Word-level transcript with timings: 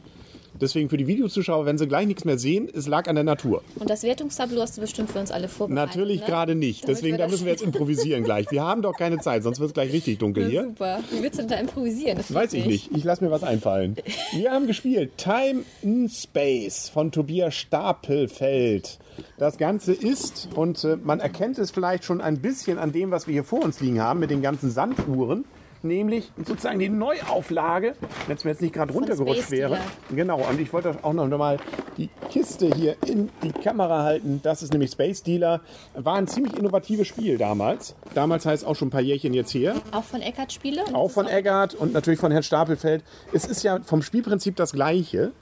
Deswegen 0.61 0.89
für 0.89 0.97
die 0.97 1.07
Videozuschauer, 1.07 1.67
wenn 1.67 1.79
sie 1.79 1.89
gleich 1.89 2.07
nichts 2.07 2.25
mehr 2.25 2.39
sehen, 2.39 2.69
es 2.73 2.87
lag 2.87 3.09
an 3.09 3.17
der 3.17 3.25
Natur. 3.25 3.63
Und 3.77 3.91
das 3.91 4.03
Wertungstableau 4.03 4.61
hast 4.61 4.77
du 4.77 4.81
bestimmt 4.81 5.11
für 5.11 5.19
uns 5.19 5.31
alle 5.31 5.49
vorbereitet. 5.49 5.89
Natürlich 5.89 6.21
ne? 6.21 6.27
gerade 6.27 6.55
nicht. 6.55 6.85
Damit 6.85 6.97
Deswegen 6.97 7.19
da 7.19 7.29
müssen 7.29 7.45
wir 7.45 7.53
jetzt 7.53 7.63
improvisieren 7.63 8.25
gleich. 8.25 8.51
Wir 8.51 8.63
haben 8.63 8.83
doch 8.83 8.97
keine 8.97 9.19
Zeit, 9.19 9.43
sonst 9.43 9.59
wird 9.59 9.69
es 9.69 9.75
gleich 9.75 9.93
richtig 9.93 10.19
dunkel 10.19 10.45
Ja, 10.45 10.49
hier. 10.49 10.65
Super. 10.65 11.01
Wie 11.11 11.23
willst 11.23 11.39
du 11.39 11.43
denn 11.43 11.51
da 11.51 11.57
improvisieren? 11.57 12.17
Das 12.17 12.33
Weiß 12.33 12.53
ich 12.53 12.67
nicht. 12.67 12.91
Ich 12.95 13.05
lasse 13.05 13.25
mir 13.25 13.31
was 13.31 13.43
einfallen. 13.43 13.97
Wir 14.33 14.53
haben 14.53 14.67
gespielt 14.67 15.13
Time 15.17 15.65
in 15.83 16.09
Space 16.09 16.89
von 16.89 17.11
Tobias 17.11 17.55
Stapelfeld. 17.55 18.99
Das 19.39 19.59
Ganze 19.59 19.93
ist, 19.93 20.49
und 20.55 20.83
äh, 20.85 20.97
man 21.03 21.21
erkennt 21.21 21.59
es 21.59 21.71
vielleicht 21.71 22.05
schon 22.05 22.21
ein 22.21 22.41
bisschen 22.41 22.79
an 22.79 22.93
dem, 22.93 23.11
was 23.11 23.27
wir 23.27 23.33
hier 23.33 23.45
vor 23.45 23.63
uns 23.63 23.81
liegen 23.81 24.01
haben, 24.01 24.21
mit 24.21 24.31
den 24.31 24.43
ganzen 24.43 24.71
Sanduhren, 24.71 25.45
nämlich 25.85 26.33
sozusagen 26.45 26.79
die 26.79 26.89
Neuauflage, 26.89 27.95
wenn 28.27 28.37
es 28.37 28.45
mir 28.45 28.51
jetzt 28.51 28.63
nicht 28.63 28.75
gerade 28.75 28.93
runtergerutscht 28.93 29.51
wäre. 29.51 29.79
Genau, 30.11 30.41
und 30.49 30.61
ich 30.61 30.73
wollte 30.73 30.97
auch 31.03 31.13
noch 31.13 31.29
mal 31.29 31.59
die 31.97 32.09
Kiste 32.31 32.71
hier 32.75 32.97
in 33.07 33.31
die 33.43 33.53
Kamera 33.53 34.03
halten. 34.03 34.41
Das 34.43 34.63
ist 34.63 34.73
nämlich 34.73 34.91
Space 34.91 35.23
Dealer. 35.23 35.61
War 35.95 36.17
ein 36.17 36.27
ziemlich 36.27 36.57
innovatives 36.59 37.07
Spiel 37.07 37.39
damals. 37.39 37.95
Damals 38.15 38.47
heißt 38.47 38.67
auch 38.67 38.75
schon 38.75 38.89
ein 38.89 38.91
paar 38.91 39.01
Jährchen 39.01 39.35
jetzt 39.35 39.55
her. 39.55 39.75
Auch 39.93 40.05
von 40.05 40.21
Eckart 40.21 40.53
Spiele? 40.53 40.83
Auch 40.93 41.11
von 41.11 41.27
Eggert 41.27 41.75
und 41.75 41.93
natürlich 41.93 42.21
von 42.21 42.33
Herrn 42.33 42.43
Stapelfeld. 42.43 43.05
Es 43.33 43.45
ist 43.45 43.63
ja 43.63 43.81
vom 43.83 44.03
Spielprinzip 44.03 44.57
das 44.57 44.73
gleiche. 44.73 45.33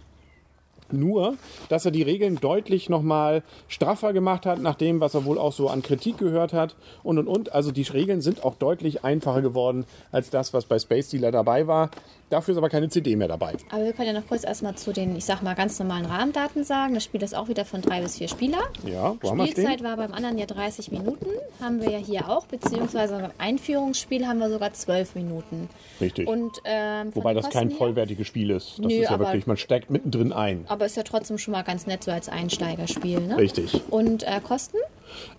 Nur, 0.92 1.36
dass 1.68 1.84
er 1.84 1.90
die 1.90 2.02
Regeln 2.02 2.36
deutlich 2.36 2.88
nochmal 2.88 3.42
straffer 3.68 4.12
gemacht 4.12 4.46
hat, 4.46 4.60
nach 4.60 4.74
dem, 4.74 5.00
was 5.00 5.14
er 5.14 5.24
wohl 5.24 5.38
auch 5.38 5.52
so 5.52 5.68
an 5.68 5.82
Kritik 5.82 6.18
gehört 6.18 6.52
hat. 6.52 6.74
Und 7.02 7.18
und 7.18 7.28
und. 7.28 7.52
Also 7.52 7.72
die 7.72 7.82
Regeln 7.82 8.20
sind 8.20 8.44
auch 8.44 8.54
deutlich 8.54 9.04
einfacher 9.04 9.42
geworden 9.42 9.84
als 10.10 10.30
das, 10.30 10.52
was 10.52 10.64
bei 10.66 10.78
Space 10.78 11.08
Dealer 11.08 11.32
dabei 11.32 11.66
war. 11.66 11.90
Dafür 12.32 12.52
ist 12.52 12.58
aber 12.58 12.70
keine 12.70 12.88
CD 12.88 13.14
mehr 13.14 13.28
dabei. 13.28 13.52
Aber 13.70 13.84
wir 13.84 13.92
können 13.92 14.06
ja 14.08 14.14
noch 14.14 14.26
kurz 14.26 14.42
erstmal 14.42 14.74
zu 14.74 14.94
den, 14.94 15.14
ich 15.16 15.26
sag 15.26 15.42
mal, 15.42 15.54
ganz 15.54 15.78
normalen 15.78 16.06
Rahmendaten 16.06 16.64
sagen. 16.64 16.94
Das 16.94 17.04
Spiel 17.04 17.22
ist 17.22 17.34
auch 17.34 17.48
wieder 17.48 17.66
von 17.66 17.82
drei 17.82 18.00
bis 18.00 18.16
vier 18.16 18.28
Spieler. 18.28 18.62
Ja, 18.86 19.14
wo 19.20 19.30
haben 19.30 19.46
Spielzeit 19.46 19.82
war 19.82 19.98
beim 19.98 20.14
anderen 20.14 20.38
ja 20.38 20.46
30 20.46 20.90
Minuten. 20.92 21.26
Haben 21.60 21.82
wir 21.82 21.90
ja 21.90 21.98
hier 21.98 22.30
auch, 22.30 22.46
beziehungsweise 22.46 23.18
beim 23.18 23.32
Einführungsspiel 23.36 24.26
haben 24.26 24.38
wir 24.38 24.48
sogar 24.48 24.72
12 24.72 25.14
Minuten. 25.14 25.68
Richtig. 26.00 26.26
Und, 26.26 26.52
ähm, 26.64 27.14
Wobei 27.14 27.34
das 27.34 27.50
kein 27.50 27.70
vollwertiges 27.70 28.26
Spiel 28.26 28.48
ist. 28.48 28.78
Das 28.78 28.86
Nö, 28.86 28.94
ist 28.94 29.10
ja 29.10 29.18
wirklich, 29.18 29.46
man 29.46 29.58
steigt 29.58 29.90
mittendrin 29.90 30.32
ein. 30.32 30.64
Aber 30.68 30.86
ist 30.86 30.96
ja 30.96 31.02
trotzdem 31.02 31.36
schon 31.36 31.52
mal 31.52 31.62
ganz 31.64 31.86
nett 31.86 32.02
so 32.02 32.12
als 32.12 32.30
Einsteigerspiel, 32.30 33.20
ne? 33.20 33.36
Richtig. 33.36 33.78
Und 33.90 34.22
äh, 34.22 34.40
Kosten? 34.42 34.78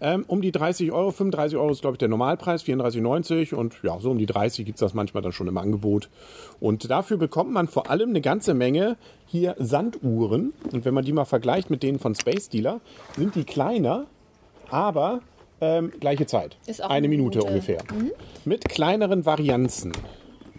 Ähm, 0.02 0.26
um 0.28 0.42
die 0.42 0.52
30 0.52 0.92
Euro, 0.92 1.12
35 1.12 1.58
Euro 1.58 1.72
ist, 1.72 1.82
glaube 1.82 1.96
ich, 1.96 2.00
der 2.00 2.10
Normalpreis, 2.10 2.64
34,90 2.64 3.54
und 3.54 3.76
ja, 3.84 4.00
so 4.00 4.12
um 4.12 4.18
die 4.18 4.26
30 4.26 4.66
gibt 4.66 4.78
es 4.78 4.80
das 4.80 4.94
manchmal 4.94 5.24
dann 5.24 5.32
schon 5.32 5.48
im 5.48 5.58
Angebot. 5.58 6.10
Und 6.60 6.90
dafür 6.90 7.18
bekommt 7.18 7.52
man 7.52 7.68
vor 7.68 7.90
allem 7.90 8.10
eine 8.10 8.22
ganze 8.22 8.54
Menge 8.54 8.98
hier 9.26 9.56
Sanduhren. 9.60 10.54
Und 10.72 10.86
wenn 10.86 10.94
man 10.94 11.06
die 11.06 11.14
mal 11.14 11.26
vergleicht 11.26 11.70
mit 11.70 11.84
denen 11.84 12.00
von 12.00 12.16
Space 12.16 12.50
Dealer, 12.50 12.82
sind 13.16 13.36
die 13.36 13.44
kleiner, 13.44 14.06
aber 14.70 15.22
ähm, 15.62 15.92
gleiche 16.00 16.26
Zeit. 16.26 16.58
Eine 16.68 16.90
eine 16.90 17.08
Minute 17.08 17.40
Minute. 17.40 17.52
ungefähr. 17.52 17.84
Mit 18.46 18.68
kleineren 18.70 19.26
Varianzen, 19.26 19.94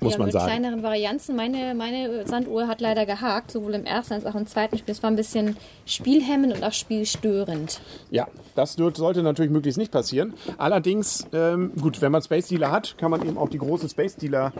muss 0.04 0.12
ja, 0.12 0.18
man 0.18 0.26
mit 0.26 0.32
sagen. 0.34 0.46
kleineren 0.46 0.82
Varianzen. 0.82 1.34
Meine, 1.36 1.74
meine 1.74 2.26
Sanduhr 2.26 2.68
hat 2.68 2.80
leider 2.80 3.06
gehakt, 3.06 3.50
sowohl 3.50 3.74
im 3.74 3.84
ersten 3.84 4.14
als 4.14 4.26
auch 4.26 4.34
im 4.34 4.46
zweiten 4.46 4.78
Spiel. 4.78 4.92
Es 4.92 5.02
war 5.02 5.10
ein 5.10 5.16
bisschen 5.16 5.56
spielhemmend 5.86 6.54
und 6.54 6.62
auch 6.62 6.72
spielstörend. 6.72 7.80
Ja, 8.10 8.28
das 8.54 8.74
sollte 8.74 9.22
natürlich 9.22 9.50
möglichst 9.50 9.78
nicht 9.78 9.90
passieren. 9.92 10.34
Allerdings, 10.58 11.26
ähm, 11.32 11.72
gut, 11.80 12.00
wenn 12.00 12.12
man 12.12 12.22
Space 12.22 12.48
Dealer 12.48 12.70
hat, 12.70 12.96
kann 12.98 13.10
man 13.10 13.26
eben 13.26 13.36
auch 13.36 13.48
die 13.48 13.58
großen 13.58 13.88
Space 13.88 14.16
Dealer 14.16 14.52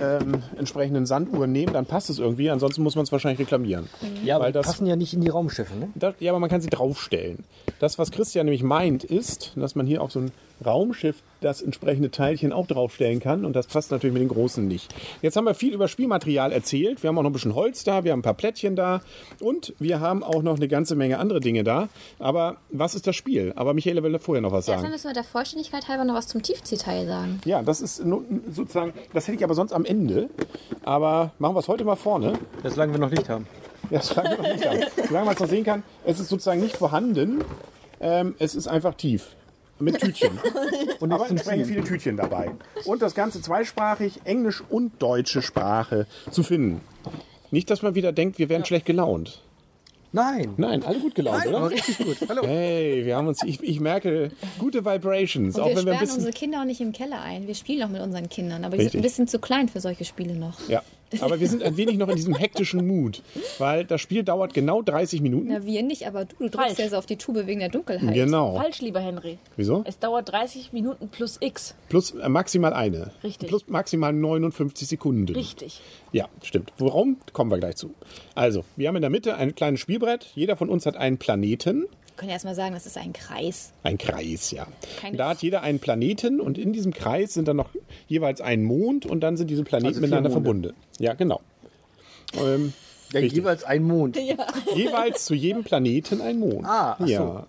ähm, 0.00 0.42
entsprechenden 0.56 1.06
Sanduhren 1.06 1.50
nehmen, 1.50 1.72
dann 1.72 1.86
passt 1.86 2.10
es 2.10 2.18
irgendwie. 2.18 2.50
Ansonsten 2.50 2.82
muss 2.82 2.94
man 2.94 3.04
es 3.04 3.12
wahrscheinlich 3.12 3.40
reklamieren. 3.40 3.88
Ja, 4.24 4.36
aber 4.36 4.44
Weil 4.44 4.52
die 4.52 4.58
das- 4.58 4.66
passen 4.66 4.86
ja 4.86 4.96
nicht 4.96 5.14
in 5.14 5.20
die 5.22 5.28
Raumschiffe, 5.28 5.76
ne? 5.76 5.88
Da, 5.94 6.14
ja, 6.20 6.30
aber 6.32 6.38
man 6.40 6.50
kann 6.50 6.60
sie 6.60 6.68
draufstellen. 6.70 7.44
Das, 7.80 7.98
was 7.98 8.10
Christian 8.10 8.46
nämlich 8.46 8.62
meint, 8.62 9.04
ist, 9.04 9.52
dass 9.56 9.74
man 9.74 9.86
hier 9.86 10.02
auf 10.02 10.12
so 10.12 10.20
ein 10.20 10.32
Raumschiff 10.64 11.22
das 11.40 11.62
entsprechende 11.62 12.10
Teilchen 12.10 12.52
auch 12.52 12.66
draufstellen 12.66 13.20
kann. 13.20 13.44
Und 13.44 13.54
das 13.54 13.66
passt 13.66 13.90
natürlich 13.90 14.12
mit 14.12 14.22
den 14.22 14.28
großen 14.28 14.66
nicht. 14.66 14.92
Jetzt 15.22 15.36
haben 15.36 15.44
wir 15.44 15.54
viel 15.54 15.72
über 15.72 15.86
Spielmaterial 15.88 16.52
erzählt. 16.52 17.02
Wir 17.02 17.08
haben 17.08 17.18
auch 17.18 17.22
noch 17.22 17.30
ein 17.30 17.34
bisschen 17.34 17.54
Holz 17.54 17.84
da, 17.84 18.04
wir 18.04 18.12
haben 18.12 18.20
ein 18.20 18.22
paar 18.22 18.34
Plättchen 18.34 18.74
da 18.76 19.00
und 19.40 19.72
wir 19.78 20.00
haben 20.00 20.24
auch 20.24 20.42
noch 20.42 20.56
eine 20.56 20.68
ganze 20.68 20.96
Menge 20.96 21.18
andere 21.18 21.40
Dinge 21.40 21.62
da. 21.64 21.88
Aber 22.18 22.56
was 22.70 22.94
ist 22.94 23.06
das 23.06 23.14
Spiel? 23.14 23.52
Aber 23.56 23.74
Michaela 23.74 24.02
will 24.02 24.12
da 24.12 24.18
vorher 24.18 24.42
noch 24.42 24.52
was 24.52 24.66
Erstmal 24.66 24.78
sagen. 24.82 24.92
müssen 24.92 25.06
wir 25.08 25.14
der 25.14 25.24
Vollständigkeit 25.24 25.86
halber 25.88 26.04
noch 26.04 26.14
was 26.14 26.26
zum 26.26 26.42
Tiefziehteil 26.42 27.06
sagen. 27.06 27.40
Ja, 27.44 27.62
das 27.62 27.80
ist 27.80 28.02
sozusagen, 28.50 28.92
das 29.12 29.28
hätte 29.28 29.36
ich 29.38 29.44
aber 29.44 29.54
sonst 29.54 29.72
am 29.72 29.84
Ende. 29.84 30.28
Aber 30.84 31.32
machen 31.38 31.54
wir 31.54 31.60
es 31.60 31.68
heute 31.68 31.84
mal 31.84 31.96
vorne. 31.96 32.32
Das 32.62 32.74
solange 32.74 32.92
wir 32.92 33.00
noch 33.00 33.10
Licht 33.10 33.28
haben. 33.28 33.46
Ja, 33.90 33.98
das 33.98 34.08
sagen 34.08 34.28
wir 34.30 34.36
noch 34.38 34.54
nicht 34.54 34.66
an. 34.66 34.84
Solange 35.06 35.24
man 35.26 35.34
es 35.34 35.40
noch 35.40 35.48
sehen 35.48 35.64
kann, 35.64 35.82
es 36.04 36.18
ist 36.20 36.28
sozusagen 36.28 36.60
nicht 36.60 36.76
vorhanden. 36.76 37.44
Ähm, 38.00 38.34
es 38.38 38.54
ist 38.54 38.68
einfach 38.68 38.94
tief. 38.94 39.34
Mit 39.80 40.00
Tütchen. 40.00 40.38
Und 41.00 41.12
Aber 41.12 41.28
entsprechend 41.28 41.66
viele 41.66 41.84
Tütchen 41.84 42.16
dabei. 42.16 42.50
Und 42.84 43.02
das 43.02 43.14
Ganze 43.14 43.40
zweisprachig, 43.40 44.20
Englisch 44.24 44.62
und 44.68 45.00
deutsche 45.00 45.40
Sprache 45.42 46.06
zu 46.30 46.42
finden. 46.42 46.80
Nicht, 47.50 47.70
dass 47.70 47.82
man 47.82 47.94
wieder 47.94 48.12
denkt, 48.12 48.38
wir 48.38 48.48
wären 48.48 48.64
schlecht 48.64 48.86
gelaunt. 48.86 49.42
Nein. 50.10 50.54
Nein, 50.56 50.82
alle 50.84 50.98
gut 51.00 51.14
gelaunt, 51.14 51.46
Aber 51.46 51.66
oder? 51.66 51.70
richtig 51.70 51.98
gut. 51.98 52.16
Hallo. 52.28 52.42
Hey, 52.46 53.04
wir 53.04 53.16
haben 53.16 53.28
uns, 53.28 53.42
ich, 53.44 53.62
ich 53.62 53.78
merke 53.78 54.30
gute 54.58 54.84
Vibrations. 54.84 55.54
Und 55.54 55.62
auch 55.62 55.68
wir 55.68 55.76
wenn 55.76 55.84
wir 55.86 55.92
ein 55.92 55.96
sperren 55.98 56.00
bisschen. 56.00 56.16
unsere 56.16 56.32
Kinder 56.32 56.60
auch 56.60 56.64
nicht 56.64 56.80
im 56.80 56.92
Keller 56.92 57.20
ein. 57.20 57.46
Wir 57.46 57.54
spielen 57.54 57.82
auch 57.82 57.90
mit 57.90 58.00
unseren 58.00 58.28
Kindern. 58.28 58.64
Aber 58.64 58.76
die 58.76 58.82
Richtig. 58.84 58.92
sind 58.92 59.00
ein 59.00 59.02
bisschen 59.02 59.28
zu 59.28 59.38
klein 59.38 59.68
für 59.68 59.80
solche 59.80 60.04
Spiele 60.04 60.34
noch. 60.34 60.66
Ja, 60.68 60.82
aber 61.20 61.40
wir 61.40 61.48
sind 61.48 61.62
ein 61.62 61.76
wenig 61.76 61.96
noch 61.98 62.08
in 62.08 62.16
diesem 62.16 62.34
hektischen 62.34 62.86
Mut. 62.86 63.22
Weil 63.58 63.84
das 63.84 64.00
Spiel 64.00 64.22
dauert 64.22 64.54
genau 64.54 64.82
30 64.82 65.20
Minuten. 65.20 65.48
Na, 65.50 65.64
wir 65.64 65.82
nicht, 65.82 66.06
aber 66.06 66.24
du, 66.24 66.36
du 66.38 66.48
drückst 66.48 66.56
Falsch. 66.58 66.78
ja 66.78 66.88
so 66.88 66.96
auf 66.96 67.06
die 67.06 67.16
Tube 67.16 67.46
wegen 67.46 67.60
der 67.60 67.68
Dunkelheit. 67.68 68.14
Genau. 68.14 68.56
Falsch, 68.56 68.80
lieber 68.80 69.00
Henry. 69.00 69.38
Wieso? 69.56 69.82
Es 69.86 69.98
dauert 69.98 70.30
30 70.30 70.72
Minuten 70.72 71.08
plus 71.08 71.38
X. 71.40 71.74
Plus 71.88 72.12
äh, 72.12 72.28
maximal 72.28 72.72
eine. 72.72 73.12
Richtig. 73.22 73.48
Plus 73.48 73.68
maximal 73.68 74.12
59 74.12 74.88
Sekunden. 74.88 75.32
Richtig. 75.34 75.80
Ja, 76.12 76.26
stimmt. 76.42 76.72
Warum? 76.78 77.18
Kommen 77.32 77.50
wir 77.50 77.58
gleich 77.58 77.76
zu. 77.76 77.94
Also, 78.34 78.64
wir 78.76 78.88
haben 78.88 78.96
in 78.96 79.02
der 79.02 79.10
Mitte 79.10 79.36
ein 79.36 79.54
kleines 79.54 79.80
Spielbrett. 79.80 80.26
Jeder 80.34 80.56
von 80.56 80.68
uns 80.68 80.86
hat 80.86 80.96
einen 80.96 81.18
Planeten. 81.18 81.86
Wir 82.18 82.22
können 82.22 82.30
ja 82.30 82.34
erstmal 82.34 82.56
sagen, 82.56 82.74
das 82.74 82.84
ist 82.84 82.98
ein 82.98 83.12
Kreis. 83.12 83.72
Ein 83.84 83.96
Kreis, 83.96 84.50
ja. 84.50 84.66
Kein 85.00 85.12
Und 85.12 85.18
da 85.18 85.28
hat 85.28 85.40
jeder 85.40 85.62
einen 85.62 85.78
Planeten 85.78 86.40
und 86.40 86.58
in 86.58 86.72
diesem 86.72 86.92
Kreis 86.92 87.32
sind 87.34 87.46
dann 87.46 87.54
noch 87.56 87.70
jeweils 88.08 88.40
ein 88.40 88.64
Mond 88.64 89.06
und 89.06 89.20
dann 89.20 89.36
sind 89.36 89.50
diese 89.50 89.62
Planeten 89.62 89.86
Also 89.90 90.00
miteinander 90.00 90.28
Monde. 90.28 90.70
verbunden. 90.70 90.76
Ja, 90.98 91.14
genau. 91.14 91.40
Ähm, 92.34 92.72
Ja, 93.12 93.20
jeweils 93.20 93.62
ein 93.62 93.84
Mond. 93.84 94.18
jeweils 94.74 95.26
zu 95.26 95.34
jedem 95.36 95.62
Planeten 95.62 96.20
ein 96.20 96.40
Mond. 96.40 96.64
Ah, 96.64 96.96
ach 96.98 97.06
so. 97.06 97.06
ja. 97.06 97.46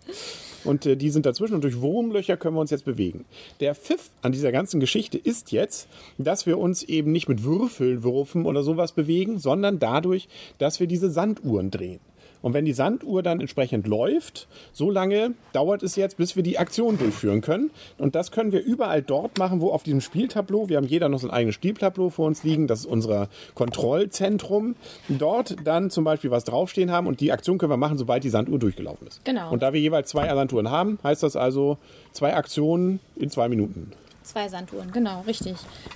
Und 0.65 0.85
äh, 0.85 0.95
die 0.95 1.09
sind 1.09 1.25
dazwischen 1.25 1.55
und 1.55 1.63
durch 1.63 1.81
Wurmlöcher 1.81 2.37
können 2.37 2.55
wir 2.55 2.61
uns 2.61 2.69
jetzt 2.69 2.85
bewegen. 2.85 3.25
Der 3.61 3.73
Pfiff 3.73 4.11
an 4.21 4.33
dieser 4.33 4.51
ganzen 4.51 4.79
Geschichte 4.79 5.17
ist 5.17 5.51
jetzt, 5.51 5.87
dass 6.19 6.45
wir 6.45 6.59
uns 6.59 6.83
eben 6.83 7.11
nicht 7.11 7.27
mit 7.27 7.43
Würfeln 7.43 8.03
würfen 8.03 8.45
oder 8.45 8.61
sowas 8.61 8.91
bewegen, 8.91 9.39
sondern 9.39 9.79
dadurch, 9.79 10.27
dass 10.59 10.79
wir 10.79 10.85
diese 10.85 11.09
Sanduhren 11.09 11.71
drehen. 11.71 11.99
Und 12.41 12.53
wenn 12.53 12.65
die 12.65 12.73
Sanduhr 12.73 13.21
dann 13.23 13.41
entsprechend 13.41 13.87
läuft, 13.87 14.47
so 14.71 14.89
lange 14.89 15.33
dauert 15.53 15.83
es 15.83 15.95
jetzt, 15.95 16.17
bis 16.17 16.35
wir 16.35 16.43
die 16.43 16.57
Aktion 16.57 16.97
durchführen 16.97 17.41
können. 17.41 17.71
Und 17.97 18.15
das 18.15 18.31
können 18.31 18.51
wir 18.51 18.63
überall 18.63 19.01
dort 19.01 19.37
machen, 19.37 19.61
wo 19.61 19.71
auf 19.71 19.83
diesem 19.83 20.01
Spieltableau, 20.01 20.69
wir 20.69 20.77
haben 20.77 20.87
jeder 20.87 21.09
noch 21.09 21.19
so 21.19 21.27
ein 21.27 21.33
eigenes 21.33 21.55
Spieltableau 21.55 22.09
vor 22.09 22.27
uns 22.27 22.43
liegen, 22.43 22.67
das 22.67 22.81
ist 22.81 22.85
unser 22.85 23.27
Kontrollzentrum, 23.55 24.75
dort 25.09 25.55
dann 25.65 25.89
zum 25.89 26.03
Beispiel 26.03 26.31
was 26.31 26.43
draufstehen 26.43 26.91
haben 26.91 27.07
und 27.07 27.19
die 27.19 27.31
Aktion 27.31 27.57
können 27.57 27.71
wir 27.71 27.77
machen, 27.77 27.97
sobald 27.97 28.23
die 28.23 28.29
Sanduhr 28.29 28.59
durchgelaufen 28.59 29.07
ist. 29.07 29.23
Genau. 29.25 29.51
Und 29.51 29.61
da 29.61 29.73
wir 29.73 29.81
jeweils 29.81 30.09
zwei 30.09 30.27
Sanduhren 30.27 30.69
haben, 30.69 30.99
heißt 31.03 31.23
das 31.23 31.35
also 31.35 31.77
zwei 32.13 32.35
Aktionen 32.35 32.99
in 33.15 33.29
zwei 33.29 33.49
Minuten. 33.49 33.91
Zwei 34.29 34.47
Sanduhren, 34.47 34.91
genau, 34.91 35.21
richtig. 35.21 35.55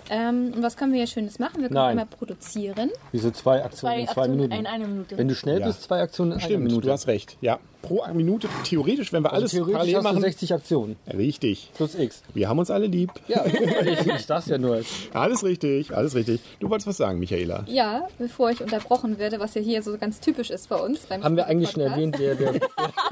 Ähm, 0.10 0.54
und 0.56 0.64
was 0.64 0.76
können 0.76 0.92
wir 0.92 0.98
hier 0.98 1.08
Schönes 1.08 1.38
machen? 1.38 1.58
Wir 1.62 1.68
können 1.68 1.76
Nein. 1.76 1.90
einmal 1.92 2.06
produzieren. 2.08 2.90
Wieso 3.12 3.30
zwei 3.30 3.64
Aktionen 3.64 3.94
Zwei 3.94 4.00
in 4.02 4.06
zwei 4.08 4.12
Aktionen 4.22 4.36
Minuten? 4.38 4.54
in 4.60 4.66
einer 4.66 4.88
Minute. 4.88 5.18
Wenn 5.18 5.28
du 5.28 5.36
schnell 5.36 5.60
Ja. 5.60 5.68
bist, 5.68 5.84
zwei 5.84 6.02
Aktionen 6.02 6.32
in 6.32 6.38
einer 6.40 6.46
Stimmt, 6.46 6.64
Minute. 6.64 6.88
du 6.88 6.92
hast 6.92 7.06
recht, 7.06 7.38
ja. 7.42 7.60
pro 7.84 8.02
Minute. 8.14 8.48
Theoretisch, 8.64 9.14
wenn 9.14 9.24
wir 9.24 9.32
alles 9.34 9.54
Also 9.54 9.58
Theoretisch 9.58 9.74
parallel 9.76 9.96
hast 9.98 10.04
du 10.04 10.10
machen. 10.10 10.22
60 10.22 10.54
Aktionen. 10.54 10.96
Richtig. 11.16 11.70
Plus 11.76 11.94
X. 11.94 12.24
Wir 12.34 12.50
haben 12.50 12.58
uns 12.58 12.72
alle 12.72 12.88
lieb. 12.88 13.12
Ja, 13.28 13.46
ich, 13.46 14.08
ich 14.08 14.26
sag's 14.26 14.48
ja 14.48 14.58
nur. 14.58 14.82
Alles 15.14 15.44
richtig, 15.44 15.96
alles 15.96 16.16
richtig. 16.16 16.42
Du 16.60 16.70
wolltest 16.72 16.88
was 16.88 16.98
sagen, 16.98 17.20
Michaela. 17.20 17.66
Ja, 17.68 18.08
bevor 18.18 18.50
ich 18.50 18.62
unterbrochen 18.62 19.20
werde, 19.20 19.40
was 19.40 19.54
ja 19.54 19.62
hier 19.62 19.84
so 19.84 19.96
ganz 19.98 20.20
typisch 20.20 20.50
ist 20.50 20.70
bei 20.70 20.78
uns. 20.78 21.02
Beim 21.06 21.24
Haben 21.24 21.36
wir 21.36 21.46
eigentlich 21.46 21.70
schon 21.72 21.84
Podcast. 21.84 21.98
erwähnt, 22.00 22.16
wer, 22.20 22.40
wer, 22.40 22.54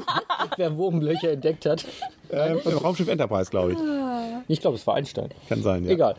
wer 0.58 0.78
Wurmlöcher 0.78 1.32
entdeckt 1.32 1.66
hat? 1.68 1.86
Ähm, 2.32 2.58
Raumschiff 2.66 3.08
Enterprise, 3.10 3.52
glaube 3.52 3.74
ich. 3.74 3.78
Ich 4.52 4.62
glaube, 4.62 4.76
es 4.76 4.86
war 4.86 4.96
Einstein. 4.96 5.30
Kann 5.48 5.62
sein, 5.62 5.86
ja. 5.86 5.92
Egal. 5.92 6.16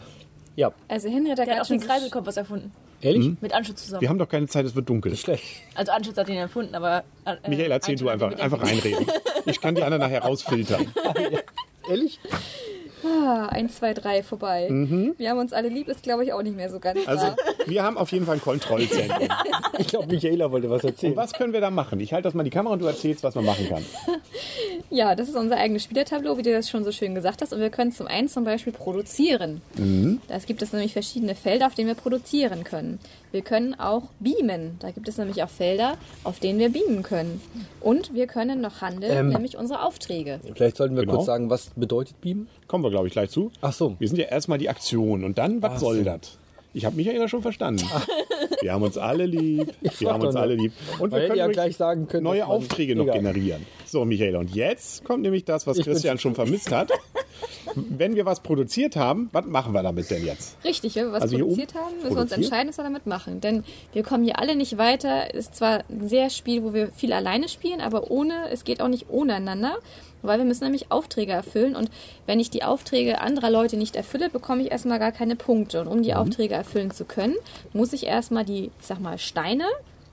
Ja, 0.56 0.72
Also 0.88 1.08
Henry 1.08 1.30
hat 1.30 1.38
da 1.38 1.44
gerade 1.44 1.62
auch 1.62 1.66
den 1.66 1.80
schon 1.80 1.88
Kreiselkompass 1.88 2.36
erfunden. 2.36 2.72
ehrlich? 3.00 3.32
Mit 3.40 3.52
Anschutz 3.54 3.84
zusammen. 3.84 4.00
Wir 4.02 4.08
haben 4.08 4.18
doch 4.18 4.28
keine 4.28 4.46
Zeit, 4.48 4.64
es 4.66 4.74
wird 4.74 4.88
dunkel. 4.88 5.16
Schlecht. 5.16 5.44
Also 5.74 5.92
Anschutz 5.92 6.16
hat 6.16 6.28
ihn 6.28 6.36
erfunden, 6.36 6.74
aber. 6.74 7.04
Äh, 7.24 7.36
Michaela, 7.48 7.74
erzähl 7.76 7.96
du 7.96 8.04
Einstein 8.08 8.10
hat 8.10 8.12
einfach, 8.12 8.32
einfach 8.38 8.62
reinreden. 8.62 9.06
Ich 9.46 9.60
kann 9.60 9.74
die 9.74 9.82
anderen 9.82 10.02
nachher 10.02 10.22
rausfiltern. 10.22 10.92
Ehrlich? 11.88 12.20
Ah, 13.04 13.46
1, 13.46 13.74
2, 13.76 13.94
3 13.94 14.22
vorbei. 14.22 14.68
Wir 15.16 15.30
haben 15.30 15.38
uns 15.38 15.52
alle 15.52 15.68
lieb, 15.68 15.88
ist 15.88 16.02
glaube 16.02 16.24
ich 16.24 16.32
auch 16.32 16.42
nicht 16.42 16.56
mehr 16.56 16.70
so 16.70 16.78
ganz 16.78 16.98
Mhm. 17.00 17.08
Also, 17.08 17.26
wahr. 17.26 17.36
wir 17.66 17.82
haben 17.82 17.98
auf 17.98 18.12
jeden 18.12 18.26
Fall 18.26 18.36
ein 18.36 18.40
Kontrollzentrum. 18.42 19.28
Ich 19.78 19.86
glaube, 19.88 20.06
Michaela 20.08 20.52
wollte 20.52 20.68
was 20.70 20.84
erzählen. 20.84 21.12
Und 21.12 21.16
was 21.16 21.32
können 21.32 21.52
wir 21.54 21.60
da 21.62 21.70
machen? 21.70 21.98
Ich 22.00 22.12
halte 22.12 22.24
das 22.24 22.34
mal 22.34 22.42
in 22.42 22.44
die 22.44 22.50
Kamera 22.50 22.74
und 22.74 22.80
du 22.82 22.86
erzählst, 22.86 23.24
was 23.24 23.34
man 23.34 23.44
machen 23.44 23.68
kann. 23.68 23.84
Ja, 24.90 25.14
das 25.14 25.28
ist 25.30 25.36
unser 25.36 25.56
eigenes 25.56 25.84
Spielertableau, 25.84 26.36
wie 26.36 26.42
du 26.42 26.52
das 26.52 26.68
schon 26.68 26.84
so 26.84 26.92
schön 26.92 27.14
gesagt 27.14 27.40
hast. 27.40 27.54
Und 27.54 27.60
wir 27.60 27.70
können 27.70 27.92
zum 27.92 28.06
einen 28.06 28.28
zum 28.28 28.44
Beispiel 28.44 28.74
produzieren. 28.74 29.62
Da 30.28 30.38
gibt 30.38 30.60
es 30.60 30.72
nämlich 30.74 30.92
verschiedene 30.92 31.34
Felder, 31.34 31.66
auf 31.68 31.74
denen 31.74 31.88
wir 31.88 31.94
produzieren 31.94 32.62
können. 32.62 32.98
Wir 33.32 33.42
können 33.42 33.74
auch 33.78 34.02
beamen. 34.20 34.76
Da 34.80 34.90
gibt 34.90 35.08
es 35.08 35.16
nämlich 35.18 35.42
auch 35.42 35.48
Felder, 35.48 35.96
auf 36.22 36.38
denen 36.38 36.58
wir 36.58 36.68
beamen 36.70 37.02
können. 37.02 37.40
Und 37.80 38.14
wir 38.14 38.26
können 38.26 38.60
noch 38.60 38.80
handeln, 38.82 39.10
Ähm. 39.16 39.28
nämlich 39.30 39.56
unsere 39.56 39.82
Aufträge. 39.84 40.38
Vielleicht 40.54 40.76
sollten 40.76 40.94
wir 40.96 41.02
Genau. 41.02 41.14
kurz 41.16 41.26
sagen, 41.26 41.48
was 41.50 41.70
bedeutet 41.74 42.20
Beam? 42.20 42.46
Kommen 42.68 42.84
wir, 42.84 42.90
glaube 42.90 43.06
ich, 43.08 43.12
gleich 43.14 43.30
zu. 43.30 43.50
Ach 43.62 43.72
so. 43.72 43.96
Wir 43.98 44.06
sind 44.08 44.18
ja 44.18 44.26
erstmal 44.26 44.58
die 44.58 44.68
Aktion 44.68 45.24
und 45.24 45.38
dann, 45.38 45.62
was 45.62 45.72
Ach 45.74 45.78
soll 45.78 45.98
so. 45.98 46.04
das? 46.04 46.38
Ich 46.74 46.84
habe 46.86 46.96
Michaela 46.96 47.28
schon 47.28 47.42
verstanden. 47.42 47.84
Wir 48.62 48.72
haben 48.72 48.82
uns 48.82 48.96
alle 48.96 49.26
lieb. 49.26 49.74
Wir 49.98 50.12
haben 50.12 50.24
uns 50.24 50.36
alle 50.36 50.54
lieb. 50.54 50.72
Und 51.00 51.12
wir 51.12 51.26
können 51.26 51.36
ja 51.38 51.48
gleich 51.48 51.76
sagen 51.76 52.06
können, 52.06 52.22
neue 52.22 52.46
Aufträge 52.46 52.94
noch 52.94 53.04
Egal. 53.04 53.16
generieren. 53.18 53.66
So, 53.92 54.06
Michaela, 54.06 54.38
und 54.38 54.54
jetzt 54.54 55.04
kommt 55.04 55.20
nämlich 55.20 55.44
das, 55.44 55.66
was 55.66 55.76
Ich 55.76 55.84
Christian 55.84 56.16
schon 56.16 56.34
vermisst 56.34 56.72
hat. 56.72 56.90
Wenn 57.74 58.14
wir 58.14 58.24
was 58.24 58.40
produziert 58.40 58.96
haben, 58.96 59.28
was 59.32 59.44
machen 59.44 59.74
wir 59.74 59.82
damit 59.82 60.10
denn 60.10 60.24
jetzt? 60.24 60.56
Richtig, 60.64 60.94
wenn 60.96 61.08
wir 61.08 61.12
was 61.12 61.24
Also 61.24 61.36
produziert 61.36 61.74
haben, 61.74 61.96
müssen 61.96 62.02
wir 62.02 62.08
uns 62.08 62.14
produziert? 62.30 62.38
entscheiden, 62.38 62.68
was 62.70 62.78
wir 62.78 62.84
damit 62.84 63.06
machen. 63.06 63.42
Denn 63.42 63.64
wir 63.92 64.02
kommen 64.02 64.24
hier 64.24 64.38
alle 64.38 64.56
nicht 64.56 64.78
weiter. 64.78 65.34
Ist 65.34 65.56
zwar 65.56 65.84
ein 65.90 66.08
sehr 66.08 66.30
Spiel, 66.30 66.62
wo 66.64 66.72
wir 66.72 66.90
viel 66.90 67.12
alleine 67.12 67.50
spielen, 67.50 67.82
aber 67.82 68.10
ohne, 68.10 68.48
es 68.50 68.64
geht 68.64 68.80
auch 68.80 68.88
nicht 68.88 69.10
ohne 69.10 69.34
einander, 69.34 69.76
weil 70.22 70.38
wir 70.38 70.46
müssen 70.46 70.64
nämlich 70.64 70.90
Aufträge 70.90 71.32
erfüllen. 71.32 71.76
Und 71.76 71.90
wenn 72.24 72.40
ich 72.40 72.48
die 72.48 72.62
Aufträge 72.62 73.20
anderer 73.20 73.50
Leute 73.50 73.76
nicht 73.76 73.94
erfülle, 73.94 74.30
bekomme 74.30 74.62
ich 74.62 74.70
erstmal 74.70 75.00
gar 75.00 75.12
keine 75.12 75.36
Punkte. 75.36 75.82
Und 75.82 75.88
um 75.88 76.02
die 76.02 76.14
Aufträge 76.14 76.54
erfüllen 76.54 76.92
zu 76.92 77.04
können, 77.04 77.36
muss 77.74 77.92
ich 77.92 78.06
erstmal 78.06 78.46
die, 78.46 78.70
ich 78.80 78.86
sag 78.86 79.00
mal, 79.00 79.18
Steine 79.18 79.66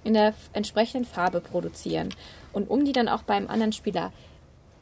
in 0.04 0.16
der 0.16 0.34
entsprechenden 0.52 1.06
Farbe 1.06 1.40
produzieren. 1.40 2.10
Und 2.54 2.69
um 2.69 2.86
die 2.86 2.92
dann 2.92 3.07
auch 3.07 3.24
beim 3.24 3.48
anderen 3.48 3.72
Spieler 3.72 4.12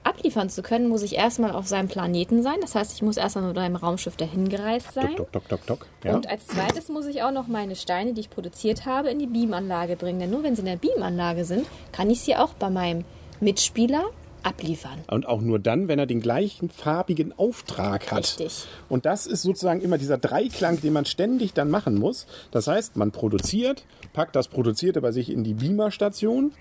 abliefern 0.04 0.50
zu 0.50 0.62
können, 0.62 0.88
muss 0.88 1.04
ich 1.04 1.16
erstmal 1.16 1.52
auf 1.52 1.68
seinem 1.68 1.90
Planeten 1.90 2.42
sein. 2.42 2.58
Das 2.62 2.76
heißt, 2.76 2.94
ich 2.94 3.02
muss 3.02 3.18
erstmal 3.18 3.46
mit 3.46 3.56
meinem 3.56 3.76
Raumschiff 3.76 4.16
dahin 4.16 4.48
gereist 4.48 4.94
sein. 4.94 5.16
Tok, 5.16 5.32
tok, 5.32 5.50
tok, 5.50 5.68
tok. 5.68 5.88
Ja? 6.04 6.16
Und 6.16 6.30
als 6.30 6.48
zweites 6.48 6.90
muss 6.90 7.06
ich 7.08 7.24
auch 7.24 7.32
noch 7.32 7.48
meine 7.48 7.76
Steine, 7.76 8.14
die 8.14 8.22
ich 8.22 8.30
produziert 8.30 8.86
habe, 8.86 9.10
in 9.10 9.20
die 9.20 9.28
Beamanlage 9.28 9.96
bringen. 9.96 10.20
Denn 10.20 10.30
nur 10.30 10.44
wenn 10.44 10.56
sie 10.56 10.62
in 10.62 10.68
der 10.68 10.78
Beamanlage 10.78 11.46
sind, 11.46 11.68
kann 11.92 12.10
ich 12.10 12.22
sie 12.22 12.36
auch 12.36 12.54
bei 12.54 12.70
meinem 12.70 13.04
Mitspieler 13.40 14.06
abliefern. 14.44 15.00
Und 15.10 15.28
auch 15.28 15.42
nur 15.42 15.60
dann, 15.60 15.88
wenn 15.88 16.00
er 16.00 16.06
den 16.06 16.22
gleichen 16.22 16.70
farbigen 16.70 17.34
Auftrag 17.38 18.12
hat. 18.12 18.20
Richtig. 18.20 18.66
Und 18.90 19.06
das 19.06 19.28
ist 19.28 19.42
sozusagen 19.42 19.82
immer 19.82 19.98
dieser 19.98 20.18
Dreiklang, 20.18 20.82
den 20.82 20.94
man 20.94 21.06
ständig 21.06 21.54
dann 21.54 21.70
machen 21.70 21.96
muss. 21.96 22.28
Das 22.52 22.68
heißt, 22.68 22.96
man 22.96 23.12
produziert, 23.12 23.86
packt 24.14 24.36
das 24.36 24.48
Produzierte 24.48 25.02
bei 25.02 25.12
sich 25.12 25.32
in 25.32 25.44
die 25.44 25.54
Beamerstation, 25.54 26.52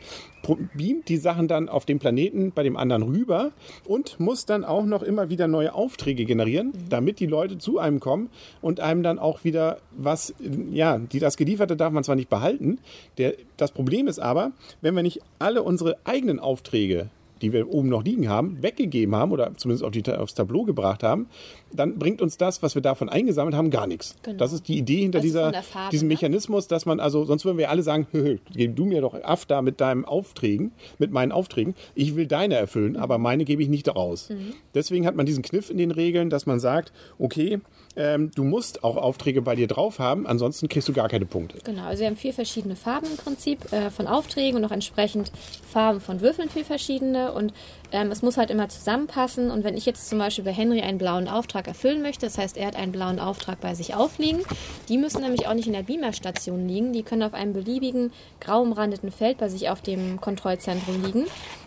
beamt 0.75 1.09
die 1.09 1.17
Sachen 1.17 1.49
dann 1.49 1.69
auf 1.69 1.85
dem 1.85 1.99
Planeten 1.99 2.53
bei 2.53 2.63
dem 2.63 2.77
anderen 2.77 3.03
rüber 3.03 3.53
und 3.85 4.21
muss 4.21 4.47
dann 4.47 4.65
auch 4.65 4.85
noch 4.85 5.03
immer 5.03 5.29
wieder 5.29 5.49
neue 5.49 5.75
Aufträge 5.75 6.25
generieren, 6.25 6.73
damit 6.89 7.21
die 7.21 7.27
Leute 7.27 7.59
zu 7.59 7.79
einem 7.79 8.01
kommen 8.01 8.31
und 8.61 8.81
einem 8.81 9.03
dann 9.03 9.19
auch 9.19 9.45
wieder 9.45 9.79
was, 9.97 10.35
ja, 10.71 10.99
die, 10.99 11.19
das 11.19 11.37
Gelieferte 11.37 11.77
darf 11.77 11.93
man 11.93 12.05
zwar 12.05 12.17
nicht 12.17 12.31
behalten. 12.31 12.79
Der, 13.19 13.35
das 13.57 13.73
Problem 13.73 14.07
ist 14.07 14.19
aber, 14.19 14.53
wenn 14.81 14.95
wir 14.95 15.03
nicht 15.03 15.21
alle 15.39 15.63
unsere 15.63 15.97
eigenen 16.05 16.39
Aufträge 16.39 17.09
die 17.43 17.53
wir 17.53 17.69
oben 17.69 17.89
noch 17.89 18.03
liegen 18.03 18.29
haben, 18.29 18.63
weggegeben 18.63 19.15
haben 19.15 19.33
oder 19.33 19.53
zumindest 19.57 19.85
auf 19.85 19.91
die, 19.91 20.05
aufs 20.11 20.35
Tableau 20.35 20.65
gebracht 20.65 21.03
haben, 21.03 21.29
dann 21.73 21.99
bringt 21.99 22.23
uns 22.23 22.39
das, 22.39 22.63
was 22.63 22.75
wir 22.75 22.83
davon 22.83 23.09
eingesammelt 23.09 23.55
haben, 23.55 23.71
gar 23.71 23.87
nichts. 23.87 24.17
Genau. 24.23 24.39
Das 24.39 24.53
ist 24.53 24.69
die 24.69 24.79
Idee 24.79 25.03
hinter 25.03 25.19
ist 25.19 25.25
dieser, 25.25 25.53
Farbe, 25.63 25.91
diesem 25.91 26.09
ne? 26.09 26.15
Mechanismus, 26.15 26.69
dass 26.69 26.87
man 26.87 27.01
also, 27.01 27.25
sonst 27.25 27.45
würden 27.45 27.59
wir 27.59 27.71
alle 27.71 27.83
sagen, 27.83 28.07
hö, 28.13 28.39
gib 28.53 28.77
du 28.77 28.85
mir 28.85 29.01
doch 29.01 29.15
Aff 29.23 29.47
da 29.47 29.63
mit 29.63 29.81
deinen 29.81 30.05
Aufträgen, 30.05 30.73
mit 30.99 31.11
meinen 31.11 31.33
Aufträgen. 31.33 31.75
Ich 31.95 32.17
will 32.17 32.27
deine 32.27 32.55
erfüllen, 32.55 32.97
aber 32.97 33.19
meine 33.19 33.45
gebe 33.45 33.63
ich 33.63 33.69
nicht 33.69 33.95
raus. 33.95 34.31
Mhm. 34.31 34.55
Deswegen 34.75 35.07
hat 35.07 35.17
man 35.17 35.27
diesen 35.27 35.43
Kniff 35.43 35.71
in 35.71 35.79
den 35.79 35.91
Regeln, 35.91 36.31
dass 36.31 36.47
man 36.47 36.61
sagt, 36.61 36.93
okay, 37.19 37.61
ähm, 37.97 38.31
du 38.35 38.45
musst 38.45 38.85
auch 38.85 38.97
Aufträge 38.97 39.43
bei 39.43 39.57
dir 39.57 39.67
drauf 39.67 39.99
haben, 39.99 40.27
ansonsten 40.27 40.69
kriegst 40.69 40.89
du 40.89 40.93
gar 40.93 41.09
keine 41.09 41.27
Punkte. 41.27 41.59
Genau, 41.65 41.85
also 41.85 42.01
wir 42.01 42.07
haben 42.09 42.17
vier 42.17 42.35
verschiedene 42.35 42.77
Farben 42.77 43.07
im 43.11 43.17
Prinzip 43.17 43.73
äh, 43.73 43.91
von 43.91 44.07
Aufträgen 44.07 44.59
und 44.59 44.65
auch 44.65 44.71
entsprechend 44.71 45.33
Farben 45.71 46.01
von 46.01 46.21
Würfeln, 46.21 46.51
vier 46.51 46.65
verschiedene. 46.65 47.33
Und 47.33 47.53
ähm, 47.93 48.11
es 48.11 48.23
muss 48.23 48.37
halt 48.37 48.51
immer 48.51 48.69
zusammenpassen. 48.69 49.51
Und 49.51 49.65
wenn 49.65 49.77
ich 49.77 49.87
jetzt 49.87 50.09
zum 50.09 50.19
Beispiel 50.19 50.45
bei 50.45 50.53
Henry 50.53 50.81
einen 50.81 50.99
blauen 50.99 51.29
Auftrag 51.29 51.69
erfüllen 51.69 52.03
möchte, 52.03 52.27
das 52.27 52.39
heißt, 52.39 52.57
er 52.57 52.67
hat 52.69 52.77
einen 52.77 52.93
blauen 52.93 53.19
Auftrag 53.21 53.61
bei 53.61 53.75
sich 53.75 53.95
aufliegen, 53.95 54.41
die 54.89 54.99
müssen 54.99 55.23
nämlich 55.23 55.47
auch 55.47 55.55
nicht 55.55 55.67
in 55.67 55.73
der 55.73 55.83
Beamerstation 55.83 56.69
liegen. 56.69 56.93
Die 56.93 57.03
können 57.03 57.23
auf 57.23 57.35
einem 57.35 57.53
beliebigen 57.53 58.13
grau 58.41 58.63
umrandeten 58.63 59.11
Feld 59.11 59.39
bei 59.39 59.49
sich 59.49 59.69
auf 59.71 59.83
dem 59.83 60.21
Kontrollzentrum 60.21 61.03
liegen. 61.05 61.25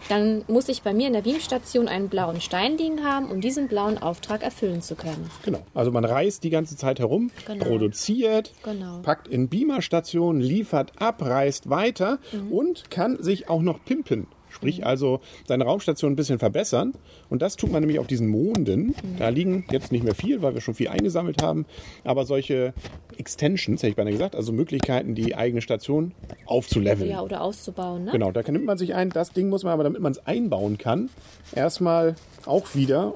Dann 0.10 0.44
muss 0.48 0.70
ich 0.70 0.82
bei 0.82 0.94
mir 0.94 1.08
in 1.08 1.14
der 1.14 1.22
Beamstation 1.22 1.88
einen 1.88 2.10
blauen 2.10 2.42
Stein 2.42 2.78
liegen 2.78 3.04
haben, 3.06 3.30
um 3.30 3.42
diesen 3.42 3.68
blauen 3.68 3.98
Auftrag 3.98 4.42
erfüllen 4.44 4.82
zu 4.82 4.96
können. 4.96 5.30
Genau. 5.44 5.60
Also 5.76 5.92
man 5.92 6.04
reist 6.04 6.44
die 6.44 6.50
ganze 6.50 6.76
Zeit 6.78 7.00
herum, 7.00 7.30
Genau. 7.46 7.66
produziert, 7.66 8.52
Genau. 8.64 9.00
packt 9.04 9.28
in 9.28 9.50
Beamerstationen, 9.50 10.42
liefert 10.42 10.94
ab, 11.00 11.22
reist 11.22 11.70
weiter 11.70 12.18
Mhm. 12.32 12.52
und 12.52 12.90
kann 12.92 13.22
sich 13.22 13.50
auch 13.50 13.62
noch 13.62 13.84
pimpen. 13.86 14.28
Sprich 14.50 14.86
also 14.86 15.20
seine 15.48 15.66
Raumstation 15.66 16.14
ein 16.14 16.16
bisschen 16.16 16.40
verbessern. 16.40 16.94
Und 17.30 17.42
das 17.42 17.56
tut 17.56 17.72
man 17.72 17.82
nämlich 17.82 18.00
auf 18.00 18.08
diesen 18.08 18.28
Monden. 18.28 18.88
Mhm. 18.88 18.96
Da 19.18 19.30
liegen 19.30 19.66
jetzt 19.72 19.92
nicht 19.92 20.04
mehr 20.04 20.16
viel, 20.16 20.42
weil 20.42 20.54
wir 20.54 20.62
schon 20.62 20.74
viel 20.74 20.90
eingesammelt 20.90 21.42
haben. 21.42 21.66
Aber 22.04 22.26
solche 22.26 22.74
Extensions, 23.18 23.82
hätte 23.82 23.92
ich 23.92 23.96
beinahe 23.96 24.14
gesagt, 24.14 24.36
also 24.36 24.52
Möglichkeiten, 24.52 25.16
die 25.16 25.36
eigene 25.36 25.62
Station 25.62 26.14
aufzuleveln. 26.46 27.10
Ja, 27.10 27.22
oder 27.22 27.42
auszubauen, 27.42 28.06
ne? 28.06 28.12
Genau, 28.12 28.32
da 28.32 28.42
nimmt 28.50 28.66
man 28.66 28.78
sich 28.78 28.96
ein. 28.96 29.10
Das 29.10 29.32
Ding 29.32 29.50
muss 29.50 29.64
man 29.64 29.74
aber, 29.74 29.84
damit 29.84 30.02
man 30.02 30.12
es 30.12 30.26
einbauen 30.26 30.78
kann, 30.78 31.10
erstmal 31.54 32.16
auch 32.46 32.76
wieder, 32.76 33.14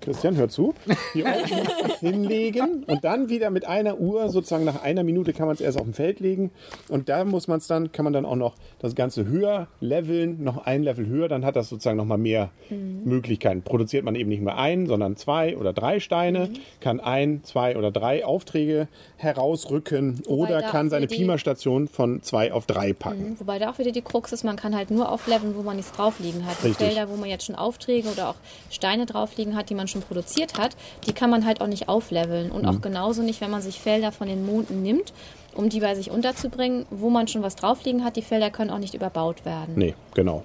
Christian, 0.00 0.36
hör 0.36 0.48
zu, 0.48 0.74
hier 1.14 1.24
oben 1.26 1.90
hinlegen 2.00 2.84
und 2.86 3.02
dann 3.04 3.28
wieder 3.28 3.50
mit 3.50 3.66
einer 3.66 3.98
Uhr, 3.98 4.28
sozusagen 4.28 4.64
nach 4.64 4.82
einer 4.82 5.02
Minute 5.02 5.32
kann 5.32 5.46
man 5.46 5.54
es 5.54 5.60
erst 5.60 5.78
auf 5.78 5.84
dem 5.84 5.94
Feld 5.94 6.20
legen 6.20 6.50
und 6.88 7.08
da 7.08 7.24
muss 7.24 7.48
man 7.48 7.58
es 7.58 7.66
dann, 7.66 7.90
kann 7.92 8.04
man 8.04 8.12
dann 8.12 8.24
auch 8.24 8.36
noch 8.36 8.54
das 8.78 8.94
Ganze 8.94 9.26
höher 9.26 9.66
leveln, 9.80 10.44
noch 10.44 10.64
ein 10.66 10.82
Level 10.82 11.06
höher, 11.06 11.28
dann 11.28 11.44
hat 11.44 11.56
das 11.56 11.68
sozusagen 11.68 11.96
noch 11.96 12.04
mal 12.04 12.18
mehr 12.18 12.50
Möglichkeiten. 12.70 13.62
Produziert 13.62 14.04
man 14.04 14.14
eben 14.14 14.28
nicht 14.28 14.42
mehr 14.42 14.58
ein, 14.58 14.86
sondern 14.86 15.16
zwei 15.16 15.56
oder 15.56 15.72
drei 15.72 15.98
Steine, 15.98 16.50
kann 16.80 17.00
ein, 17.00 17.42
zwei 17.42 17.76
oder 17.76 17.90
drei 17.90 18.24
Aufträge 18.24 18.88
herausrücken 19.16 20.22
oder 20.26 20.60
da 20.60 20.70
kann 20.70 20.88
seine 20.90 21.06
die- 21.06 21.16
Pima-Station 21.16 21.88
von 21.88 22.22
zwei 22.22 22.52
auf 22.52 22.66
drei 22.66 22.92
packen. 22.92 23.30
Mhm, 23.30 23.40
Wobei 23.40 23.58
da 23.58 23.70
auch 23.70 23.78
wieder 23.78 23.92
die 23.92 24.02
Krux 24.02 24.32
ist, 24.32 24.44
man 24.44 24.56
kann 24.56 24.74
halt 24.76 24.90
nur 24.90 25.10
aufleveln, 25.10 25.54
wo 25.56 25.62
man 25.62 25.76
nichts 25.76 25.92
drauf 25.92 26.18
liegen 26.20 26.44
hat. 26.46 26.56
Die 26.62 26.68
Richtig. 26.68 26.86
Felder, 26.88 27.08
wo 27.10 27.16
man 27.16 27.28
jetzt 27.28 27.44
schon 27.46 27.54
Aufträge 27.54 28.08
oder 28.08 28.30
auch 28.30 28.34
Steine 28.70 29.06
drauf 29.06 29.36
liegen 29.36 29.56
hat, 29.56 29.70
die 29.70 29.74
man 29.74 29.85
schon 29.88 30.02
produziert 30.02 30.58
hat, 30.58 30.76
die 31.06 31.12
kann 31.12 31.30
man 31.30 31.44
halt 31.46 31.60
auch 31.60 31.66
nicht 31.66 31.88
aufleveln. 31.88 32.50
Und 32.50 32.62
Mhm. 32.62 32.68
auch 32.68 32.80
genauso 32.80 33.22
nicht, 33.22 33.40
wenn 33.40 33.50
man 33.50 33.62
sich 33.62 33.80
Felder 33.80 34.12
von 34.12 34.28
den 34.28 34.44
Monden 34.46 34.82
nimmt, 34.82 35.12
um 35.54 35.68
die 35.68 35.80
bei 35.80 35.94
sich 35.94 36.10
unterzubringen, 36.10 36.86
wo 36.90 37.08
man 37.10 37.28
schon 37.28 37.42
was 37.42 37.56
drauf 37.56 37.84
liegen 37.84 38.04
hat. 38.04 38.16
Die 38.16 38.22
Felder 38.22 38.50
können 38.50 38.70
auch 38.70 38.78
nicht 38.78 38.94
überbaut 38.94 39.44
werden. 39.44 39.74
Nee, 39.76 39.94
genau. 40.14 40.42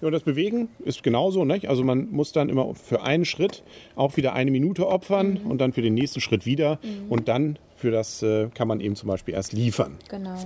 Ja, 0.00 0.06
und 0.06 0.12
das 0.12 0.22
Bewegen 0.22 0.68
ist 0.84 1.02
genauso. 1.02 1.44
Nicht? 1.44 1.68
Also 1.68 1.82
man 1.82 2.08
muss 2.12 2.30
dann 2.30 2.48
immer 2.48 2.72
für 2.76 3.02
einen 3.02 3.24
Schritt 3.24 3.64
auch 3.96 4.16
wieder 4.16 4.32
eine 4.34 4.52
Minute 4.52 4.86
opfern 4.86 5.38
und 5.48 5.60
dann 5.60 5.72
für 5.72 5.82
den 5.82 5.94
nächsten 5.94 6.20
Schritt 6.20 6.46
wieder. 6.46 6.78
Und 7.08 7.26
dann 7.26 7.58
für 7.74 7.90
das 7.90 8.22
äh, 8.22 8.48
kann 8.54 8.68
man 8.68 8.80
eben 8.80 8.94
zum 8.94 9.08
Beispiel 9.08 9.34
erst 9.34 9.52
liefern. 9.52 9.96
Genau. 10.08 10.36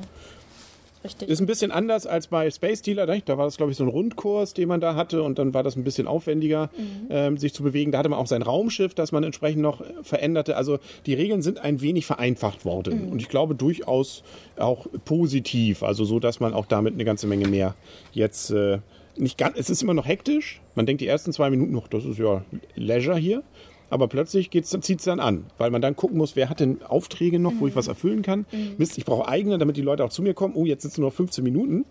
Richtig. 1.05 1.29
Ist 1.29 1.41
ein 1.41 1.47
bisschen 1.47 1.71
anders 1.71 2.07
als 2.07 2.26
bei 2.26 2.50
Space 2.50 2.83
Dealer. 2.83 3.07
Da 3.07 3.38
war 3.38 3.45
das, 3.45 3.57
glaube 3.57 3.73
ich, 3.73 3.79
so 3.79 3.85
ein 3.85 3.88
Rundkurs, 3.88 4.55
den 4.55 4.69
man 4.69 4.81
da 4.81 4.95
hatte. 4.95 5.23
Und 5.23 5.38
dann 5.38 5.55
war 5.55 5.62
das 5.62 5.76
ein 5.76 5.85
bisschen 5.85 6.07
aufwendiger, 6.07 6.71
ähm, 7.11 7.37
sich 7.38 7.55
zu 7.55 7.62
bewegen. 7.62 7.93
Da 7.93 7.99
hatte 7.99 8.09
man 8.09 8.19
auch 8.19 8.26
sein 8.26 8.43
Raumschiff, 8.43 8.95
das 8.95 9.12
man 9.12 9.23
entsprechend 9.25 9.62
noch 9.62 9.83
veränderte. 10.03 10.57
Also 10.57 10.79
die 11.07 11.15
Regeln 11.15 11.43
sind 11.43 11.59
ein 11.59 11.81
wenig 11.81 12.07
vereinfacht 12.07 12.65
worden. 12.65 13.09
Und 13.11 13.23
ich 13.23 13.29
glaube 13.29 13.55
durchaus 13.55 14.25
auch 14.57 14.87
positiv. 15.05 15.83
Also 15.83 16.05
so, 16.05 16.19
dass 16.19 16.41
man 16.41 16.55
auch 16.55 16.67
damit 16.67 16.95
eine 16.95 17.05
ganze 17.05 17.26
Menge 17.26 17.49
mehr 17.49 17.75
jetzt 18.12 18.50
äh, 18.50 18.79
nicht 19.17 19.38
ganz, 19.38 19.59
es 19.59 19.71
ist 19.71 19.83
immer 19.83 19.95
noch 19.95 20.07
hektisch. 20.07 20.61
Man 20.75 20.87
denkt 20.87 21.00
die 21.00 21.07
ersten 21.07 21.33
zwei 21.33 21.50
Minuten 21.50 21.73
noch, 21.73 21.88
das 21.88 22.05
ist 22.05 22.19
ja 22.19 22.45
Leisure 22.75 23.17
hier. 23.17 23.43
Aber 23.88 24.09
plötzlich 24.09 24.50
zieht 24.50 24.99
es 24.99 25.05
dann 25.05 25.21
an, 25.21 25.47
weil 25.59 25.71
man 25.71 25.81
dann 25.81 25.95
gucken 25.95 26.19
muss, 26.19 26.35
wer 26.35 26.49
hat 26.49 26.61
denn 26.61 26.83
Aufträge 26.83 27.38
noch, 27.38 27.52
wo 27.59 27.69
ich 27.69 27.76
was 27.76 27.87
erfüllen 27.87 28.23
kann. 28.23 28.47
Mist, 28.78 28.99
ich 28.99 29.05
brauche 29.05 29.28
eigene, 29.28 29.59
damit 29.59 29.76
die 29.76 29.83
Leute 29.83 30.05
auch 30.05 30.11
zu 30.11 30.23
mir 30.23 30.35
kommen. 30.35 30.55
Oh, 30.57 30.64
jetzt 30.64 30.83
sitzen 30.83 31.02
nur 31.02 31.11
noch 31.11 31.16
15 31.16 31.45
Minuten. 31.45 31.85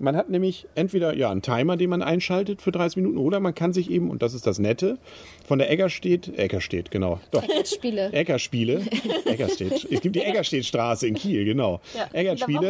Man 0.00 0.16
hat 0.16 0.30
nämlich 0.30 0.66
entweder 0.74 1.14
ja 1.14 1.30
einen 1.30 1.42
Timer, 1.42 1.76
den 1.76 1.90
man 1.90 2.02
einschaltet 2.02 2.62
für 2.62 2.72
30 2.72 2.96
Minuten, 2.96 3.18
oder 3.18 3.40
man 3.40 3.54
kann 3.54 3.72
sich 3.72 3.90
eben, 3.90 4.10
und 4.10 4.22
das 4.22 4.34
ist 4.34 4.46
das 4.46 4.58
Nette, 4.58 4.98
von 5.46 5.58
der 5.58 5.70
Eggerstedt, 5.70 6.38
Eggerstedt, 6.38 6.90
genau, 6.90 7.20
doch, 7.30 7.42
Spiele. 7.64 8.12
Eckerspiele. 8.12 8.82
Eckerstedt. 9.24 9.86
Es 9.96 10.00
gibt 10.00 10.16
die 10.16 10.22
Eckerstedtstraße 10.22 11.06
in 11.06 11.14
Kiel, 11.14 11.44
genau. 11.44 11.80
Ja, 11.94 12.08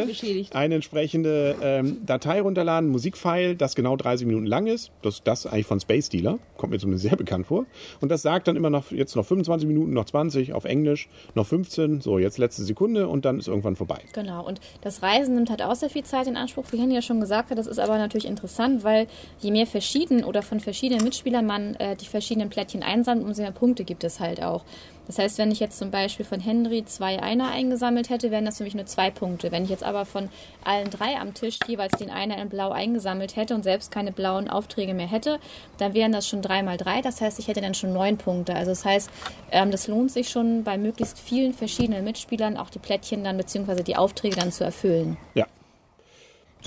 beschädigt. 0.05 0.55
Eine 0.55 0.75
entsprechende 0.75 1.55
ähm, 1.61 1.97
Datei 2.05 2.41
runterladen, 2.41 2.89
Musikfile, 2.89 3.55
das 3.55 3.75
genau 3.75 3.95
30 3.95 4.27
Minuten 4.27 4.45
lang 4.45 4.67
ist. 4.67 4.91
Das 5.01 5.23
das 5.23 5.45
eigentlich 5.45 5.65
von 5.65 5.79
Space 5.79 6.09
Dealer. 6.09 6.39
Kommt 6.57 6.71
mir 6.71 6.79
zumindest 6.79 7.03
sehr 7.07 7.17
bekannt 7.17 7.47
vor. 7.47 7.65
Und 8.01 8.09
das 8.09 8.21
sagt 8.21 8.47
dann 8.47 8.55
immer 8.55 8.69
noch, 8.69 8.91
jetzt 8.91 9.15
noch 9.15 9.25
25 9.25 9.67
Minuten, 9.67 9.93
noch 9.93 10.05
20 10.05 10.53
auf 10.53 10.65
Englisch, 10.65 11.09
noch 11.35 11.45
15, 11.45 12.01
so 12.01 12.17
jetzt 12.19 12.37
letzte 12.37 12.63
Sekunde 12.63 13.07
und 13.07 13.25
dann 13.25 13.39
ist 13.39 13.47
irgendwann 13.47 13.75
vorbei. 13.75 13.99
Genau, 14.13 14.45
und 14.45 14.59
das 14.81 15.03
Reisen 15.03 15.35
nimmt 15.35 15.49
halt 15.49 15.61
auch 15.61 15.75
sehr 15.75 15.89
viel 15.89 16.03
Zeit 16.03 16.27
in 16.27 16.37
Anspruch, 16.37 16.65
wie 16.71 16.79
Henny 16.79 16.95
ja 16.95 17.01
schon 17.01 17.16
gesagt 17.19 17.51
hat. 17.51 17.57
Das 17.57 17.67
ist 17.67 17.79
aber 17.79 17.97
natürlich 17.97 18.25
interessant, 18.25 18.83
weil 18.83 19.07
je 19.39 19.51
mehr 19.51 19.67
verschieden 19.67 20.23
oder 20.23 20.41
von 20.41 20.59
verschiedenen 20.59 21.03
Mitspielern 21.03 21.45
man 21.45 21.75
äh, 21.75 21.95
die 21.95 22.05
verschiedenen 22.05 22.49
Plättchen 22.49 22.83
einsammelt, 22.83 23.25
umso 23.25 23.41
mehr 23.41 23.51
Punkte 23.51 23.83
gibt 23.83 24.03
es 24.03 24.19
halt 24.19 24.41
auch. 24.41 24.63
Das 25.07 25.19
heißt, 25.19 25.37
wenn 25.37 25.51
ich 25.51 25.61
jetzt 25.61 25.79
zum 25.79 25.89
Beispiel 25.89 26.25
von 26.25 26.41
Henry 26.41 26.83
zwei 26.83 27.21
Einer 27.21 27.49
eingesammelt 27.49 28.09
hätte, 28.09 28.29
wären 28.29 28.43
das 28.43 28.57
für 28.57 28.65
mich 28.65 28.75
nur 28.75 28.85
zwei 28.85 29.09
Punkte. 29.09 29.51
Wenn 29.51 29.63
ich 29.63 29.69
jetzt 29.69 29.83
aber 29.83 30.05
von 30.05 30.29
allen 30.65 30.89
drei 30.89 31.17
am 31.17 31.33
Tisch 31.33 31.59
jeweils 31.65 31.97
den 31.97 32.09
Einer 32.09 32.37
in 32.41 32.49
Blau 32.49 32.71
eingesammelt 32.71 33.37
hätte 33.37 33.55
und 33.55 33.63
selbst 33.63 33.89
keine 33.89 34.11
blauen 34.11 34.49
Aufträge 34.49 34.93
mehr 34.93 35.07
hätte, 35.07 35.39
dann 35.77 35.93
wären 35.93 36.11
das 36.11 36.27
schon 36.27 36.41
drei 36.41 36.61
mal 36.61 36.75
drei. 36.75 37.01
Das 37.01 37.21
heißt, 37.21 37.39
ich 37.39 37.47
hätte 37.47 37.61
dann 37.61 37.73
schon 37.73 37.93
neun 37.93 38.17
Punkte. 38.17 38.53
Also 38.53 38.71
das 38.71 38.83
heißt, 38.83 39.09
ähm, 39.51 39.71
das 39.71 39.87
lohnt 39.87 40.11
sich 40.11 40.27
schon 40.29 40.65
bei 40.65 40.77
möglichst 40.77 41.17
vielen 41.17 41.53
verschiedenen 41.53 42.03
Mitspielern 42.03 42.57
auch 42.57 42.69
die 42.69 42.79
Plättchen 42.79 43.23
dann 43.23 43.37
beziehungsweise 43.37 43.85
die 43.85 43.95
Aufträge 43.95 44.35
dann 44.35 44.51
zu 44.51 44.65
erfüllen. 44.65 45.17
Ja. 45.35 45.45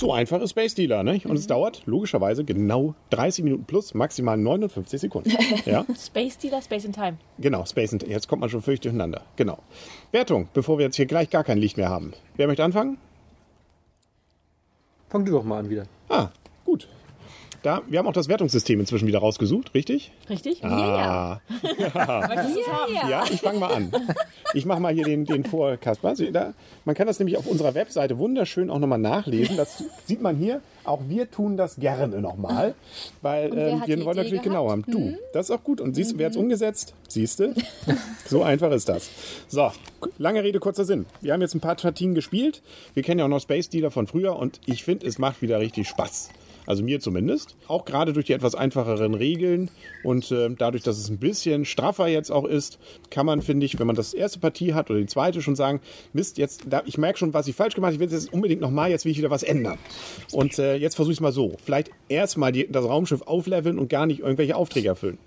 So 0.01 0.15
einfach 0.15 0.41
ist 0.41 0.51
Space 0.51 0.75
Dealer, 0.75 1.03
ne? 1.03 1.21
Und 1.25 1.37
es 1.37 1.47
dauert 1.47 1.83
logischerweise 1.85 2.43
genau 2.43 2.95
30 3.11 3.45
Minuten 3.45 3.65
plus 3.65 3.93
maximal 3.93 4.39
59 4.39 4.99
Sekunden. 4.99 5.31
Ja, 5.67 5.85
Space 5.95 6.39
Dealer, 6.39 6.63
Space 6.63 6.87
in 6.87 6.95
Time. 6.95 7.19
genau, 7.39 7.67
Space 7.67 7.93
and 7.93 8.09
Jetzt 8.09 8.27
kommt 8.27 8.41
man 8.41 8.49
schon 8.49 8.63
völlig 8.63 8.81
durcheinander. 8.81 9.21
Genau. 9.37 9.59
Wertung, 10.11 10.49
bevor 10.55 10.79
wir 10.79 10.87
jetzt 10.87 10.97
hier 10.97 11.05
gleich 11.05 11.29
gar 11.29 11.45
kein 11.45 11.59
Licht 11.59 11.77
mehr 11.77 11.91
haben. 11.91 12.15
Wer 12.37 12.47
möchte 12.47 12.65
anfangen? 12.65 12.97
Fang 15.11 15.27
du 15.27 15.33
doch 15.33 15.45
mal 15.45 15.59
an 15.59 15.69
wieder. 15.69 15.85
Ah. 16.09 16.31
Da, 17.63 17.83
wir 17.89 17.99
haben 17.99 18.07
auch 18.07 18.15
das 18.15 18.29
Wertungssystem 18.29 18.81
inzwischen 18.81 19.07
wieder 19.07 19.19
rausgesucht, 19.19 19.75
richtig? 19.75 20.13
Richtig? 20.31 20.65
Ah, 20.65 21.41
du 22.55 22.61
es 22.61 22.69
haben? 22.69 23.11
ja, 23.11 23.25
ich 23.31 23.41
fange 23.41 23.59
mal 23.59 23.73
an. 23.75 23.93
Ich 24.55 24.65
mache 24.65 24.81
mal 24.81 24.95
hier 24.95 25.05
den, 25.05 25.27
den 25.27 25.45
vor, 25.45 25.77
Da, 25.77 26.55
man 26.87 26.95
kann 26.95 27.07
das 27.07 27.19
nämlich 27.19 27.37
auf 27.37 27.47
unserer 27.47 27.75
Webseite 27.75 28.19
wunderschön 28.19 28.71
auch 28.71 28.79
nochmal 28.79 28.99
nachlesen. 28.99 29.59
Das 29.59 29.85
sieht 30.07 30.23
man 30.23 30.37
hier. 30.37 30.63
Auch 30.85 31.01
wir 31.09 31.31
tun 31.31 31.59
das 31.59 31.77
gerne 31.77 32.21
nochmal, 32.23 32.75
weil 33.21 33.51
hat 33.81 33.87
wir 33.87 34.05
wollen 34.05 34.17
natürlich 34.17 34.43
genau 34.43 34.71
haben. 34.71 34.85
Du, 34.89 35.17
das 35.35 35.51
ist 35.51 35.55
auch 35.55 35.63
gut. 35.63 35.83
Und 35.83 35.95
siehst 35.95 36.13
du, 36.13 36.19
wer 36.19 36.31
hat 36.31 36.37
umgesetzt? 36.37 36.95
Siehst 37.09 37.41
du? 37.41 37.55
So 38.27 38.43
einfach 38.43 38.71
ist 38.73 38.89
das. 38.89 39.11
So, 39.49 39.71
lange 40.17 40.43
Rede, 40.43 40.59
kurzer 40.61 40.87
Sinn. 40.87 41.05
Wir 41.21 41.35
haben 41.35 41.43
jetzt 41.43 41.55
ein 41.55 41.61
paar 41.61 41.75
Partien 41.75 42.15
gespielt. 42.15 42.63
Wir 42.95 43.03
kennen 43.03 43.19
ja 43.19 43.27
auch 43.27 43.31
noch 43.31 43.41
Space 43.41 43.69
Dealer 43.69 43.91
von 43.91 44.07
früher 44.07 44.37
und 44.37 44.61
ich 44.65 44.83
finde, 44.83 45.07
es 45.07 45.19
macht 45.19 45.43
wieder 45.43 45.61
richtig 45.61 45.89
Spaß. 45.89 46.31
Also 46.71 46.85
mir 46.85 47.01
zumindest. 47.01 47.57
Auch 47.67 47.85
gerade 47.85 48.13
durch 48.13 48.27
die 48.27 48.33
etwas 48.33 48.55
einfacheren 48.55 49.15
Regeln 49.15 49.71
und 50.05 50.31
äh, 50.31 50.49
dadurch, 50.57 50.85
dass 50.85 50.99
es 50.99 51.11
ein 51.11 51.19
bisschen 51.19 51.65
straffer 51.65 52.07
jetzt 52.07 52.31
auch 52.31 52.45
ist, 52.45 52.79
kann 53.11 53.27
man, 53.27 53.43
finde 53.43 53.67
ich, 53.67 53.81
wenn 53.81 53.89
man 53.89 53.97
das 53.97 54.15
erste 54.15 54.39
Partie 54.39 54.73
hat 54.73 54.89
oder 54.89 55.01
die 55.01 55.07
zweite 55.07 55.43
schon 55.43 55.57
sagen, 55.57 55.81
Mist, 56.13 56.39
jetzt, 56.39 56.63
da, 56.69 56.85
ich 56.87 56.97
merke 56.97 57.19
schon, 57.19 57.35
was 57.35 57.49
ich 57.49 57.57
falsch 57.57 57.75
gemacht 57.75 57.89
habe, 57.89 58.05
ich 58.05 58.09
will 58.09 58.17
jetzt 58.17 58.33
unbedingt 58.33 58.61
nochmal, 58.61 58.89
jetzt 58.89 59.05
will 59.05 59.11
ich 59.11 59.19
wieder 59.19 59.31
was 59.31 59.43
ändern. 59.43 59.79
Und 60.31 60.61
äh, 60.61 60.77
jetzt 60.77 60.95
versuche 60.95 61.11
ich 61.11 61.19
es 61.19 61.21
mal 61.21 61.33
so. 61.33 61.57
Vielleicht 61.61 61.91
erstmal 62.09 62.53
das 62.53 62.85
Raumschiff 62.85 63.23
aufleveln 63.23 63.77
und 63.77 63.89
gar 63.89 64.07
nicht 64.07 64.21
irgendwelche 64.21 64.55
Aufträge 64.55 64.87
erfüllen. 64.87 65.19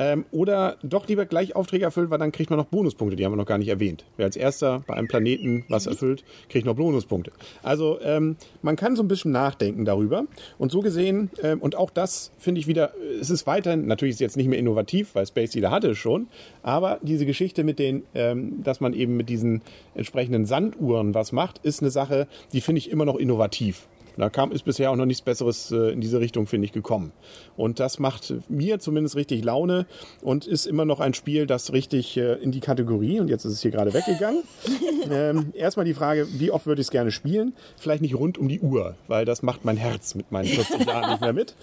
Ähm, 0.00 0.24
oder 0.30 0.78
doch 0.82 1.06
lieber 1.08 1.26
gleich 1.26 1.54
Aufträge 1.54 1.84
erfüllen, 1.84 2.08
weil 2.08 2.18
dann 2.18 2.32
kriegt 2.32 2.48
man 2.48 2.58
noch 2.58 2.64
Bonuspunkte, 2.64 3.16
die 3.16 3.24
haben 3.26 3.32
wir 3.32 3.36
noch 3.36 3.44
gar 3.44 3.58
nicht 3.58 3.68
erwähnt. 3.68 4.06
Wer 4.16 4.24
als 4.24 4.34
erster 4.34 4.82
bei 4.86 4.94
einem 4.94 5.08
Planeten 5.08 5.66
was 5.68 5.86
erfüllt, 5.86 6.24
kriegt 6.48 6.64
noch 6.64 6.74
Bonuspunkte. 6.74 7.32
Also 7.62 8.00
ähm, 8.00 8.36
man 8.62 8.76
kann 8.76 8.96
so 8.96 9.02
ein 9.02 9.08
bisschen 9.08 9.30
nachdenken 9.30 9.84
darüber. 9.84 10.24
Und 10.56 10.72
so 10.72 10.80
gesehen, 10.80 11.30
ähm, 11.42 11.60
und 11.60 11.76
auch 11.76 11.90
das 11.90 12.32
finde 12.38 12.60
ich 12.60 12.66
wieder, 12.66 12.94
es 13.20 13.28
ist 13.28 13.46
weiterhin, 13.46 13.86
natürlich 13.86 14.12
ist 14.12 14.16
es 14.16 14.20
jetzt 14.20 14.36
nicht 14.38 14.48
mehr 14.48 14.58
innovativ, 14.58 15.14
weil 15.14 15.26
Space 15.26 15.50
Dealer 15.50 15.70
hatte 15.70 15.90
es 15.90 15.98
schon, 15.98 16.28
aber 16.62 16.98
diese 17.02 17.26
Geschichte 17.26 17.62
mit 17.62 17.78
den, 17.78 18.04
ähm, 18.14 18.62
dass 18.64 18.80
man 18.80 18.94
eben 18.94 19.18
mit 19.18 19.28
diesen 19.28 19.60
entsprechenden 19.94 20.46
Sanduhren 20.46 21.14
was 21.14 21.32
macht, 21.32 21.58
ist 21.58 21.82
eine 21.82 21.90
Sache, 21.90 22.26
die 22.54 22.62
finde 22.62 22.78
ich 22.78 22.90
immer 22.90 23.04
noch 23.04 23.16
innovativ. 23.16 23.86
Da 24.20 24.28
kam, 24.28 24.52
ist 24.52 24.64
bisher 24.64 24.90
auch 24.90 24.96
noch 24.96 25.06
nichts 25.06 25.22
Besseres 25.22 25.72
äh, 25.72 25.92
in 25.92 26.00
diese 26.00 26.20
Richtung, 26.20 26.46
finde 26.46 26.66
ich, 26.66 26.72
gekommen. 26.72 27.12
Und 27.56 27.80
das 27.80 27.98
macht 27.98 28.34
mir 28.48 28.78
zumindest 28.78 29.16
richtig 29.16 29.42
Laune 29.44 29.86
und 30.22 30.46
ist 30.46 30.66
immer 30.66 30.84
noch 30.84 31.00
ein 31.00 31.14
Spiel, 31.14 31.46
das 31.46 31.72
richtig 31.72 32.16
äh, 32.16 32.34
in 32.34 32.52
die 32.52 32.60
Kategorie, 32.60 33.20
und 33.20 33.28
jetzt 33.28 33.44
ist 33.44 33.54
es 33.54 33.62
hier 33.62 33.70
gerade 33.70 33.94
weggegangen. 33.94 34.42
ähm, 35.10 35.52
erstmal 35.54 35.86
die 35.86 35.94
Frage, 35.94 36.26
wie 36.32 36.50
oft 36.50 36.66
würde 36.66 36.80
ich 36.80 36.88
es 36.88 36.90
gerne 36.90 37.10
spielen? 37.10 37.54
Vielleicht 37.76 38.02
nicht 38.02 38.14
rund 38.14 38.38
um 38.38 38.48
die 38.48 38.60
Uhr, 38.60 38.96
weil 39.08 39.24
das 39.24 39.42
macht 39.42 39.64
mein 39.64 39.76
Herz 39.76 40.14
mit 40.14 40.30
meinen 40.30 40.46
40 40.46 40.86
Jahren 40.86 41.10
nicht 41.10 41.20
mehr 41.20 41.32
mit. 41.32 41.54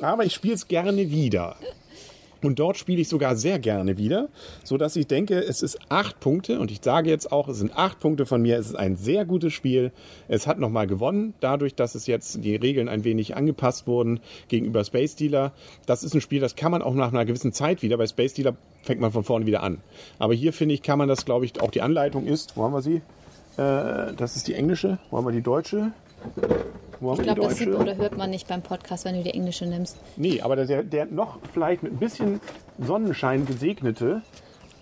Aber 0.00 0.24
ich 0.24 0.34
spiele 0.34 0.54
es 0.54 0.66
gerne 0.68 1.10
wieder. 1.10 1.56
Und 2.42 2.58
dort 2.58 2.76
spiele 2.76 3.00
ich 3.00 3.08
sogar 3.08 3.36
sehr 3.36 3.58
gerne 3.58 3.98
wieder, 3.98 4.28
so 4.64 4.76
dass 4.76 4.96
ich 4.96 5.06
denke, 5.06 5.38
es 5.38 5.62
ist 5.62 5.78
acht 5.88 6.20
Punkte 6.20 6.58
und 6.58 6.70
ich 6.70 6.80
sage 6.82 7.10
jetzt 7.10 7.32
auch, 7.32 7.48
es 7.48 7.58
sind 7.58 7.76
acht 7.76 8.00
Punkte 8.00 8.26
von 8.26 8.40
mir. 8.40 8.58
Es 8.58 8.66
ist 8.66 8.76
ein 8.76 8.96
sehr 8.96 9.24
gutes 9.24 9.52
Spiel. 9.52 9.92
Es 10.28 10.46
hat 10.46 10.58
nochmal 10.58 10.86
gewonnen, 10.86 11.34
dadurch, 11.40 11.74
dass 11.74 11.94
es 11.94 12.06
jetzt 12.06 12.42
die 12.42 12.56
Regeln 12.56 12.88
ein 12.88 13.04
wenig 13.04 13.36
angepasst 13.36 13.86
wurden 13.86 14.20
gegenüber 14.48 14.84
Space 14.84 15.16
Dealer. 15.16 15.52
Das 15.86 16.02
ist 16.02 16.14
ein 16.14 16.20
Spiel, 16.20 16.40
das 16.40 16.56
kann 16.56 16.70
man 16.70 16.82
auch 16.82 16.94
nach 16.94 17.08
einer 17.08 17.24
gewissen 17.24 17.52
Zeit 17.52 17.82
wieder. 17.82 17.98
Bei 17.98 18.06
Space 18.06 18.34
Dealer 18.34 18.56
fängt 18.82 19.00
man 19.00 19.12
von 19.12 19.24
vorne 19.24 19.46
wieder 19.46 19.62
an. 19.62 19.78
Aber 20.18 20.34
hier 20.34 20.52
finde 20.52 20.74
ich, 20.74 20.82
kann 20.82 20.98
man 20.98 21.08
das, 21.08 21.24
glaube 21.24 21.44
ich, 21.44 21.60
auch 21.60 21.70
die 21.70 21.82
Anleitung 21.82 22.26
ist. 22.26 22.56
Wo 22.56 22.64
haben 22.64 22.72
wir 22.72 22.82
sie? 22.82 23.02
Äh, 23.56 24.14
das 24.16 24.36
ist 24.36 24.48
die 24.48 24.54
englische. 24.54 24.98
Wo 25.10 25.18
haben 25.18 25.26
wir 25.26 25.32
die 25.32 25.42
deutsche? 25.42 25.92
Wo 27.00 27.10
haben 27.12 27.18
Ich 27.18 27.24
glaube, 27.24 27.40
das 27.42 27.56
sieht 27.56 27.68
oder 27.68 27.96
hört 27.96 28.16
man 28.16 28.30
nicht 28.30 28.46
beim 28.46 28.62
Podcast, 28.62 29.04
wenn 29.04 29.16
du 29.16 29.22
die 29.22 29.30
englische 29.30 29.66
nimmst. 29.66 29.96
Nee, 30.16 30.40
aber 30.40 30.56
der, 30.56 30.82
der 30.82 31.06
noch 31.06 31.38
vielleicht 31.52 31.82
mit 31.82 31.92
ein 31.92 31.98
bisschen 31.98 32.40
Sonnenschein 32.78 33.46
gesegnete, 33.46 34.22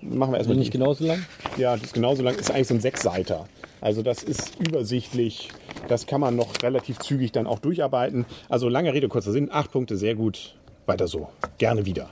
machen 0.03 0.33
wir 0.33 0.39
erstmal 0.39 0.57
Nicht 0.57 0.73
die. 0.73 0.79
genauso 0.79 1.07
lang? 1.07 1.25
Ja, 1.57 1.75
das 1.75 1.85
ist 1.85 1.95
genauso 1.95 2.23
lang, 2.23 2.35
ist 2.35 2.51
eigentlich 2.51 2.69
so 2.69 2.75
ein 2.75 2.81
Sechsseiter. 2.81 3.47
Also 3.81 4.03
das 4.03 4.25
ist 4.25 4.57
übersichtlich, 4.59 5.51
das 5.87 6.07
kann 6.07 6.21
man 6.21 6.35
noch 6.35 6.61
relativ 6.63 6.99
zügig 6.99 7.31
dann 7.31 7.47
auch 7.47 7.61
durcharbeiten. 7.61 8.27
Also 8.49 8.69
lange 8.69 8.93
Rede, 8.93 9.09
kurzer 9.09 9.31
Sinn, 9.33 9.49
acht 9.53 9.71
Punkte, 9.71 9.97
sehr 9.97 10.17
gut. 10.17 10.57
Weiter 10.87 11.07
so, 11.07 11.29
gerne 11.59 11.87
wieder. 11.87 12.11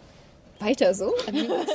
Weiter 0.59 0.95
so? 0.95 1.13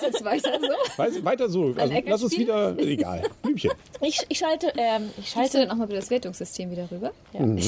Jetzt 0.02 0.24
weiter 0.24 0.60
so? 0.60 0.98
Weiß, 0.98 1.24
weiter 1.24 1.50
so, 1.50 1.74
also 1.78 1.94
lass 2.06 2.24
uns 2.24 2.38
wieder, 2.38 2.78
egal, 2.80 3.24
Blümchen. 3.42 3.72
Ich, 4.02 4.20
ich 4.28 4.38
schalte, 4.38 4.74
ähm, 4.78 5.10
ich 5.18 5.30
schalte, 5.30 5.60
dann 5.60 5.72
auch 5.72 5.76
mal 5.76 5.88
wieder 5.88 6.00
das 6.00 6.10
Wertungssystem 6.10 6.72
wieder 6.72 6.90
rüber? 6.90 7.12
Gerne. 7.32 7.62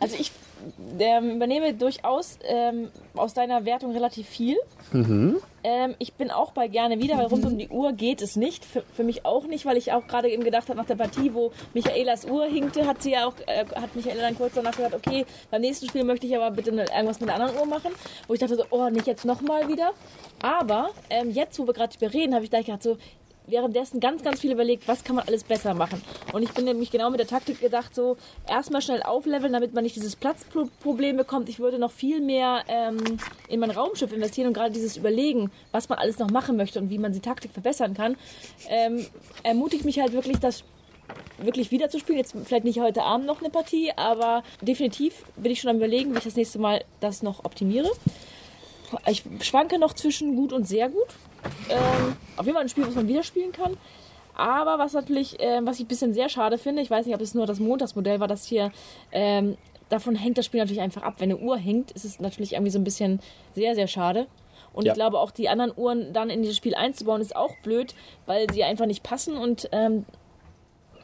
also 0.00 0.16
ich 0.18 0.30
ähm, 0.98 1.36
übernehme 1.36 1.74
durchaus 1.74 2.38
ähm, 2.44 2.90
aus 3.16 3.34
deiner 3.34 3.64
Wertung 3.64 3.92
relativ 3.92 4.28
viel. 4.28 4.56
Mhm. 4.92 5.40
Ähm, 5.62 5.94
ich 5.98 6.12
bin 6.14 6.30
auch 6.30 6.52
bei 6.52 6.68
gerne 6.68 7.00
wieder, 7.00 7.16
weil 7.16 7.26
rund 7.26 7.44
um 7.46 7.56
die 7.56 7.68
Uhr 7.68 7.92
geht 7.92 8.20
es 8.20 8.36
nicht. 8.36 8.64
Für, 8.64 8.82
für 8.94 9.02
mich 9.02 9.24
auch 9.24 9.46
nicht, 9.46 9.64
weil 9.64 9.76
ich 9.76 9.92
auch 9.92 10.06
gerade 10.06 10.28
eben 10.28 10.44
gedacht 10.44 10.68
habe, 10.68 10.78
nach 10.78 10.86
der 10.86 10.96
Partie, 10.96 11.32
wo 11.32 11.52
Michaelas 11.72 12.26
Uhr 12.26 12.44
hinkte, 12.46 12.86
hat 12.86 13.02
sie 13.02 13.12
ja 13.12 13.26
auch, 13.26 13.34
äh, 13.46 13.64
hat 13.64 13.96
Michaela 13.96 14.22
dann 14.22 14.36
kurz 14.36 14.54
danach 14.54 14.76
gesagt, 14.76 14.94
okay, 14.94 15.24
beim 15.50 15.62
nächsten 15.62 15.88
Spiel 15.88 16.04
möchte 16.04 16.26
ich 16.26 16.36
aber 16.36 16.50
bitte 16.50 16.70
irgendwas 16.70 17.20
mit 17.20 17.28
der 17.28 17.36
anderen 17.36 17.56
Uhr 17.58 17.66
machen. 17.66 17.92
Wo 18.28 18.34
ich 18.34 18.40
dachte 18.40 18.56
so, 18.56 18.64
oh, 18.70 18.88
nicht 18.90 19.06
jetzt 19.06 19.24
nochmal 19.24 19.68
wieder. 19.68 19.92
Aber 20.42 20.90
ähm, 21.08 21.30
jetzt, 21.30 21.58
wo 21.58 21.66
wir 21.66 21.72
gerade 21.72 21.94
reden, 22.12 22.34
habe 22.34 22.44
ich 22.44 22.50
gleich 22.50 22.66
gedacht 22.66 22.82
so, 22.82 22.98
währenddessen 23.46 24.00
ganz, 24.00 24.22
ganz 24.22 24.40
viel 24.40 24.52
überlegt, 24.52 24.88
was 24.88 25.04
kann 25.04 25.16
man 25.16 25.26
alles 25.26 25.44
besser 25.44 25.74
machen. 25.74 26.02
Und 26.32 26.42
ich 26.42 26.52
bin 26.52 26.64
nämlich 26.64 26.90
genau 26.90 27.10
mit 27.10 27.20
der 27.20 27.26
Taktik 27.26 27.60
gedacht, 27.60 27.94
so 27.94 28.16
erstmal 28.48 28.82
schnell 28.82 29.02
aufleveln, 29.02 29.52
damit 29.52 29.74
man 29.74 29.84
nicht 29.84 29.96
dieses 29.96 30.16
Platzproblem 30.16 31.16
bekommt. 31.16 31.48
Ich 31.48 31.58
würde 31.58 31.78
noch 31.78 31.92
viel 31.92 32.20
mehr 32.20 32.62
ähm, 32.68 32.98
in 33.48 33.60
mein 33.60 33.70
Raumschiff 33.70 34.12
investieren 34.12 34.48
und 34.48 34.54
gerade 34.54 34.72
dieses 34.72 34.96
Überlegen, 34.96 35.50
was 35.72 35.88
man 35.88 35.98
alles 35.98 36.18
noch 36.18 36.30
machen 36.30 36.56
möchte 36.56 36.78
und 36.78 36.90
wie 36.90 36.98
man 36.98 37.12
die 37.12 37.20
Taktik 37.20 37.52
verbessern 37.52 37.94
kann, 37.94 38.16
ähm, 38.68 39.06
ermutigt 39.42 39.84
mich 39.84 40.00
halt 40.00 40.12
wirklich, 40.12 40.38
das 40.38 40.64
wirklich 41.38 41.70
wieder 41.70 41.90
zu 41.90 41.98
spielen. 41.98 42.18
Jetzt 42.18 42.34
vielleicht 42.44 42.64
nicht 42.64 42.80
heute 42.80 43.02
Abend 43.02 43.26
noch 43.26 43.40
eine 43.40 43.50
Partie, 43.50 43.92
aber 43.96 44.42
definitiv 44.62 45.24
bin 45.36 45.52
ich 45.52 45.60
schon 45.60 45.70
am 45.70 45.76
überlegen, 45.76 46.12
wie 46.14 46.18
ich 46.18 46.24
das 46.24 46.36
nächste 46.36 46.58
Mal 46.58 46.84
das 47.00 47.22
noch 47.22 47.44
optimiere. 47.44 47.90
Ich 49.06 49.24
schwanke 49.40 49.78
noch 49.78 49.92
zwischen 49.94 50.36
gut 50.36 50.52
und 50.52 50.66
sehr 50.66 50.88
gut. 50.88 51.08
Ähm, 51.70 52.16
auf 52.36 52.46
jeden 52.46 52.54
Fall 52.54 52.64
ein 52.64 52.68
Spiel, 52.68 52.86
was 52.86 52.94
man 52.94 53.08
wieder 53.08 53.22
spielen 53.22 53.52
kann. 53.52 53.76
Aber 54.36 54.78
was 54.78 54.92
natürlich, 54.92 55.36
ähm, 55.38 55.66
was 55.66 55.78
ich 55.78 55.84
ein 55.84 55.88
bisschen 55.88 56.12
sehr 56.12 56.28
schade 56.28 56.58
finde, 56.58 56.82
ich 56.82 56.90
weiß 56.90 57.06
nicht, 57.06 57.14
ob 57.14 57.20
es 57.20 57.34
nur 57.34 57.46
das 57.46 57.60
Montagsmodell 57.60 58.18
war, 58.20 58.28
dass 58.28 58.44
hier 58.44 58.72
ähm, 59.12 59.56
davon 59.88 60.16
hängt 60.16 60.38
das 60.38 60.46
Spiel 60.46 60.60
natürlich 60.60 60.80
einfach 60.82 61.02
ab. 61.02 61.14
Wenn 61.18 61.30
eine 61.30 61.40
Uhr 61.40 61.56
hängt, 61.56 61.92
ist 61.92 62.04
es 62.04 62.18
natürlich 62.20 62.52
irgendwie 62.54 62.72
so 62.72 62.78
ein 62.78 62.84
bisschen 62.84 63.20
sehr, 63.54 63.74
sehr 63.74 63.86
schade. 63.86 64.26
Und 64.72 64.86
Ja. 64.86 64.92
ich 64.92 64.96
glaube, 64.96 65.20
auch 65.20 65.30
die 65.30 65.48
anderen 65.48 65.72
Uhren 65.76 66.12
dann 66.12 66.30
in 66.30 66.42
dieses 66.42 66.56
Spiel 66.56 66.74
einzubauen, 66.74 67.20
ist 67.20 67.36
auch 67.36 67.54
blöd, 67.62 67.94
weil 68.26 68.50
sie 68.52 68.64
einfach 68.64 68.86
nicht 68.86 69.04
passen 69.04 69.36
und 69.36 69.68
ähm, 69.70 70.04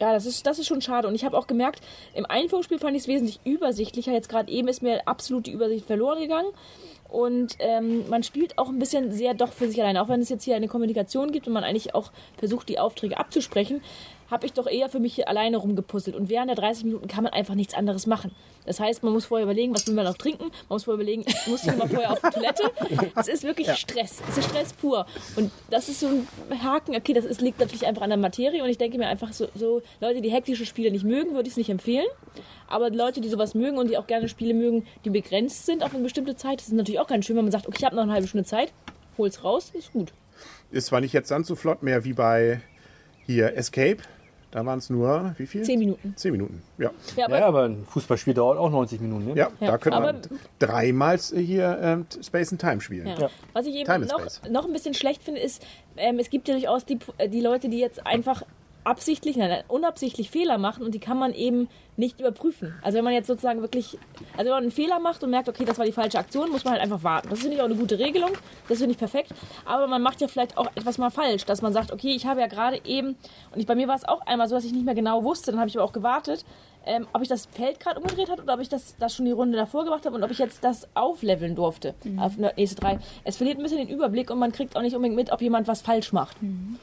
ja, 0.00 0.12
das 0.12 0.24
ist, 0.26 0.46
das 0.46 0.58
ist 0.58 0.66
schon 0.66 0.80
schade. 0.80 1.06
Und 1.06 1.14
ich 1.14 1.24
habe 1.24 1.36
auch 1.36 1.46
gemerkt, 1.46 1.82
im 2.14 2.24
Einführungsspiel 2.24 2.78
fand 2.78 2.96
ich 2.96 3.02
es 3.02 3.08
wesentlich 3.08 3.38
übersichtlicher. 3.44 4.12
Jetzt 4.12 4.30
gerade 4.30 4.50
eben 4.50 4.66
ist 4.66 4.82
mir 4.82 5.06
absolut 5.06 5.46
die 5.46 5.52
Übersicht 5.52 5.86
verloren 5.86 6.18
gegangen. 6.20 6.48
Und 7.10 7.56
ähm, 7.58 8.08
man 8.08 8.22
spielt 8.22 8.56
auch 8.56 8.68
ein 8.68 8.78
bisschen 8.78 9.12
sehr 9.12 9.34
doch 9.34 9.52
für 9.52 9.68
sich 9.68 9.80
alleine. 9.80 10.00
Auch 10.02 10.08
wenn 10.08 10.20
es 10.20 10.28
jetzt 10.28 10.44
hier 10.44 10.56
eine 10.56 10.68
Kommunikation 10.68 11.32
gibt 11.32 11.46
und 11.46 11.52
man 11.52 11.64
eigentlich 11.64 11.94
auch 11.94 12.12
versucht, 12.38 12.68
die 12.68 12.78
Aufträge 12.78 13.18
abzusprechen, 13.18 13.82
habe 14.30 14.46
ich 14.46 14.52
doch 14.52 14.66
eher 14.66 14.88
für 14.88 15.00
mich 15.00 15.14
hier 15.14 15.28
alleine 15.28 15.56
rumgepuzzelt. 15.56 16.16
Und 16.16 16.28
während 16.28 16.48
der 16.48 16.56
30 16.56 16.84
Minuten 16.84 17.08
kann 17.08 17.24
man 17.24 17.32
einfach 17.32 17.54
nichts 17.54 17.74
anderes 17.74 18.06
machen. 18.06 18.30
Das 18.66 18.78
heißt, 18.78 19.02
man 19.02 19.12
muss 19.12 19.24
vorher 19.26 19.44
überlegen, 19.44 19.74
was 19.74 19.86
will 19.86 19.94
man 19.94 20.04
noch 20.04 20.16
trinken. 20.16 20.44
Man 20.44 20.52
muss 20.68 20.84
vorher 20.84 21.02
überlegen, 21.02 21.24
muss 21.46 21.64
ich 21.64 21.76
mal 21.76 21.88
vorher 21.88 22.12
auf 22.12 22.20
die 22.20 22.30
Toilette. 22.30 22.70
Es 23.16 23.28
ist 23.28 23.42
wirklich 23.42 23.68
Stress. 23.70 24.22
Es 24.28 24.38
ist 24.38 24.48
Stress 24.48 24.72
pur. 24.72 25.06
Und 25.36 25.50
das 25.70 25.88
ist 25.88 26.00
so 26.00 26.08
ein 26.08 26.62
Haken. 26.62 26.94
Okay, 26.94 27.12
das 27.12 27.24
ist, 27.24 27.40
liegt 27.40 27.58
natürlich 27.58 27.86
einfach 27.86 28.02
an 28.02 28.10
der 28.10 28.18
Materie. 28.18 28.62
Und 28.62 28.68
ich 28.68 28.78
denke 28.78 28.98
mir 28.98 29.08
einfach 29.08 29.32
so, 29.32 29.48
so 29.54 29.82
Leute, 30.00 30.20
die 30.20 30.30
hektische 30.30 30.66
Spiele 30.66 30.90
nicht 30.90 31.04
mögen, 31.04 31.34
würde 31.34 31.48
ich 31.48 31.54
es 31.54 31.56
nicht 31.56 31.70
empfehlen. 31.70 32.06
Aber 32.68 32.90
Leute, 32.90 33.20
die 33.20 33.28
sowas 33.28 33.54
mögen 33.54 33.78
und 33.78 33.90
die 33.90 33.98
auch 33.98 34.06
gerne 34.06 34.28
Spiele 34.28 34.54
mögen, 34.54 34.86
die 35.04 35.10
begrenzt 35.10 35.66
sind 35.66 35.82
auf 35.82 35.92
eine 35.92 36.04
bestimmte 36.04 36.36
Zeit, 36.36 36.60
das 36.60 36.68
ist 36.68 36.74
natürlich 36.74 37.00
auch 37.00 37.08
ganz 37.08 37.26
schön, 37.26 37.36
wenn 37.36 37.44
man 37.44 37.52
sagt, 37.52 37.66
okay, 37.66 37.78
ich 37.78 37.84
habe 37.84 37.96
noch 37.96 38.04
eine 38.04 38.12
halbe 38.12 38.28
Stunde 38.28 38.44
Zeit, 38.44 38.72
hol's 39.18 39.42
raus, 39.42 39.72
ist 39.74 39.92
gut. 39.92 40.12
Ist 40.70 40.86
zwar 40.86 41.00
nicht 41.00 41.12
jetzt 41.12 41.30
dann 41.30 41.42
so 41.42 41.56
flott 41.56 41.82
mehr 41.82 42.04
wie 42.04 42.12
bei 42.12 42.60
hier 43.26 43.56
Escape. 43.56 43.98
Da 44.50 44.66
waren 44.66 44.80
es 44.80 44.90
nur, 44.90 45.32
wie 45.38 45.46
viel? 45.46 45.62
Zehn 45.62 45.78
Minuten. 45.78 46.12
Zehn 46.16 46.32
Minuten, 46.32 46.60
ja. 46.76 46.90
Ja, 47.16 47.26
aber 47.26 47.38
Ja, 47.38 47.46
aber 47.46 47.62
ein 47.64 47.84
Fußballspiel 47.86 48.34
dauert 48.34 48.58
auch 48.58 48.70
90 48.70 49.00
Minuten. 49.00 49.26
Ne? 49.26 49.36
Ja, 49.36 49.48
Ja, 49.60 49.70
da 49.72 49.78
könnte 49.78 50.00
man 50.00 50.08
aber- 50.16 50.28
dreimal 50.58 51.18
hier 51.18 51.78
ähm, 51.80 52.06
Space 52.22 52.50
and 52.52 52.60
Time 52.60 52.80
spielen. 52.80 53.06
Ja. 53.06 53.18
Ja. 53.18 53.30
Was 53.52 53.66
ich 53.66 53.74
eben 53.76 54.06
noch, 54.06 54.20
noch 54.50 54.66
ein 54.66 54.72
bisschen 54.72 54.94
schlecht 54.94 55.22
finde, 55.22 55.40
ist, 55.40 55.64
ähm, 55.96 56.18
es 56.18 56.30
gibt 56.30 56.48
ja 56.48 56.54
durchaus 56.54 56.84
die, 56.84 56.98
äh, 57.18 57.28
die 57.28 57.40
Leute, 57.40 57.68
die 57.68 57.78
jetzt 57.78 58.04
einfach 58.04 58.42
absichtlich, 58.90 59.36
nein, 59.36 59.62
unabsichtlich 59.68 60.30
Fehler 60.30 60.58
machen 60.58 60.84
und 60.84 60.92
die 60.92 60.98
kann 60.98 61.16
man 61.16 61.32
eben 61.32 61.68
nicht 61.96 62.18
überprüfen. 62.18 62.74
Also 62.82 62.98
wenn 62.98 63.04
man 63.04 63.12
jetzt 63.12 63.28
sozusagen 63.28 63.60
wirklich, 63.60 63.98
also 64.32 64.46
wenn 64.46 64.50
man 64.50 64.62
einen 64.64 64.72
Fehler 64.72 64.98
macht 64.98 65.22
und 65.22 65.30
merkt, 65.30 65.48
okay, 65.48 65.64
das 65.64 65.78
war 65.78 65.86
die 65.86 65.92
falsche 65.92 66.18
Aktion, 66.18 66.50
muss 66.50 66.64
man 66.64 66.72
halt 66.72 66.82
einfach 66.82 67.04
warten. 67.04 67.28
Das 67.30 67.40
finde 67.40 67.54
ich 67.54 67.62
auch 67.62 67.66
eine 67.66 67.76
gute 67.76 67.98
Regelung, 67.98 68.30
das 68.68 68.78
finde 68.78 68.92
ich 68.92 68.98
perfekt. 68.98 69.32
Aber 69.64 69.86
man 69.86 70.02
macht 70.02 70.20
ja 70.20 70.26
vielleicht 70.26 70.58
auch 70.58 70.66
etwas 70.74 70.98
mal 70.98 71.10
falsch, 71.10 71.44
dass 71.44 71.62
man 71.62 71.72
sagt, 71.72 71.92
okay, 71.92 72.10
ich 72.10 72.26
habe 72.26 72.40
ja 72.40 72.48
gerade 72.48 72.80
eben, 72.84 73.16
und 73.52 73.60
ich, 73.60 73.66
bei 73.66 73.76
mir 73.76 73.86
war 73.86 73.94
es 73.94 74.08
auch 74.08 74.22
einmal 74.22 74.48
so, 74.48 74.56
dass 74.56 74.64
ich 74.64 74.72
nicht 74.72 74.84
mehr 74.84 74.94
genau 74.94 75.22
wusste, 75.22 75.52
dann 75.52 75.60
habe 75.60 75.68
ich 75.68 75.76
aber 75.78 75.84
auch 75.84 75.92
gewartet, 75.92 76.44
ähm, 76.86 77.06
ob 77.12 77.22
ich 77.22 77.28
das 77.28 77.46
Feld 77.46 77.80
gerade 77.80 78.00
umgedreht 78.00 78.30
hat 78.30 78.40
oder 78.40 78.54
ob 78.54 78.60
ich 78.60 78.68
das, 78.68 78.96
das 78.98 79.14
schon 79.14 79.26
die 79.26 79.32
Runde 79.32 79.56
davor 79.56 79.84
gemacht 79.84 80.06
habe 80.06 80.16
und 80.16 80.22
ob 80.22 80.30
ich 80.30 80.38
jetzt 80.38 80.64
das 80.64 80.88
aufleveln 80.94 81.54
durfte 81.54 81.94
auf 82.18 82.38
eine 82.38 82.52
nächste 82.56 82.80
drei. 82.80 82.98
Es 83.24 83.36
verliert 83.36 83.58
ein 83.58 83.62
bisschen 83.62 83.78
den 83.78 83.88
Überblick 83.88 84.30
und 84.30 84.38
man 84.38 84.52
kriegt 84.52 84.76
auch 84.76 84.82
nicht 84.82 84.94
unbedingt 84.94 85.16
mit, 85.16 85.32
ob 85.32 85.40
jemand 85.40 85.68
was 85.68 85.82
falsch 85.82 86.12
macht. 86.12 86.36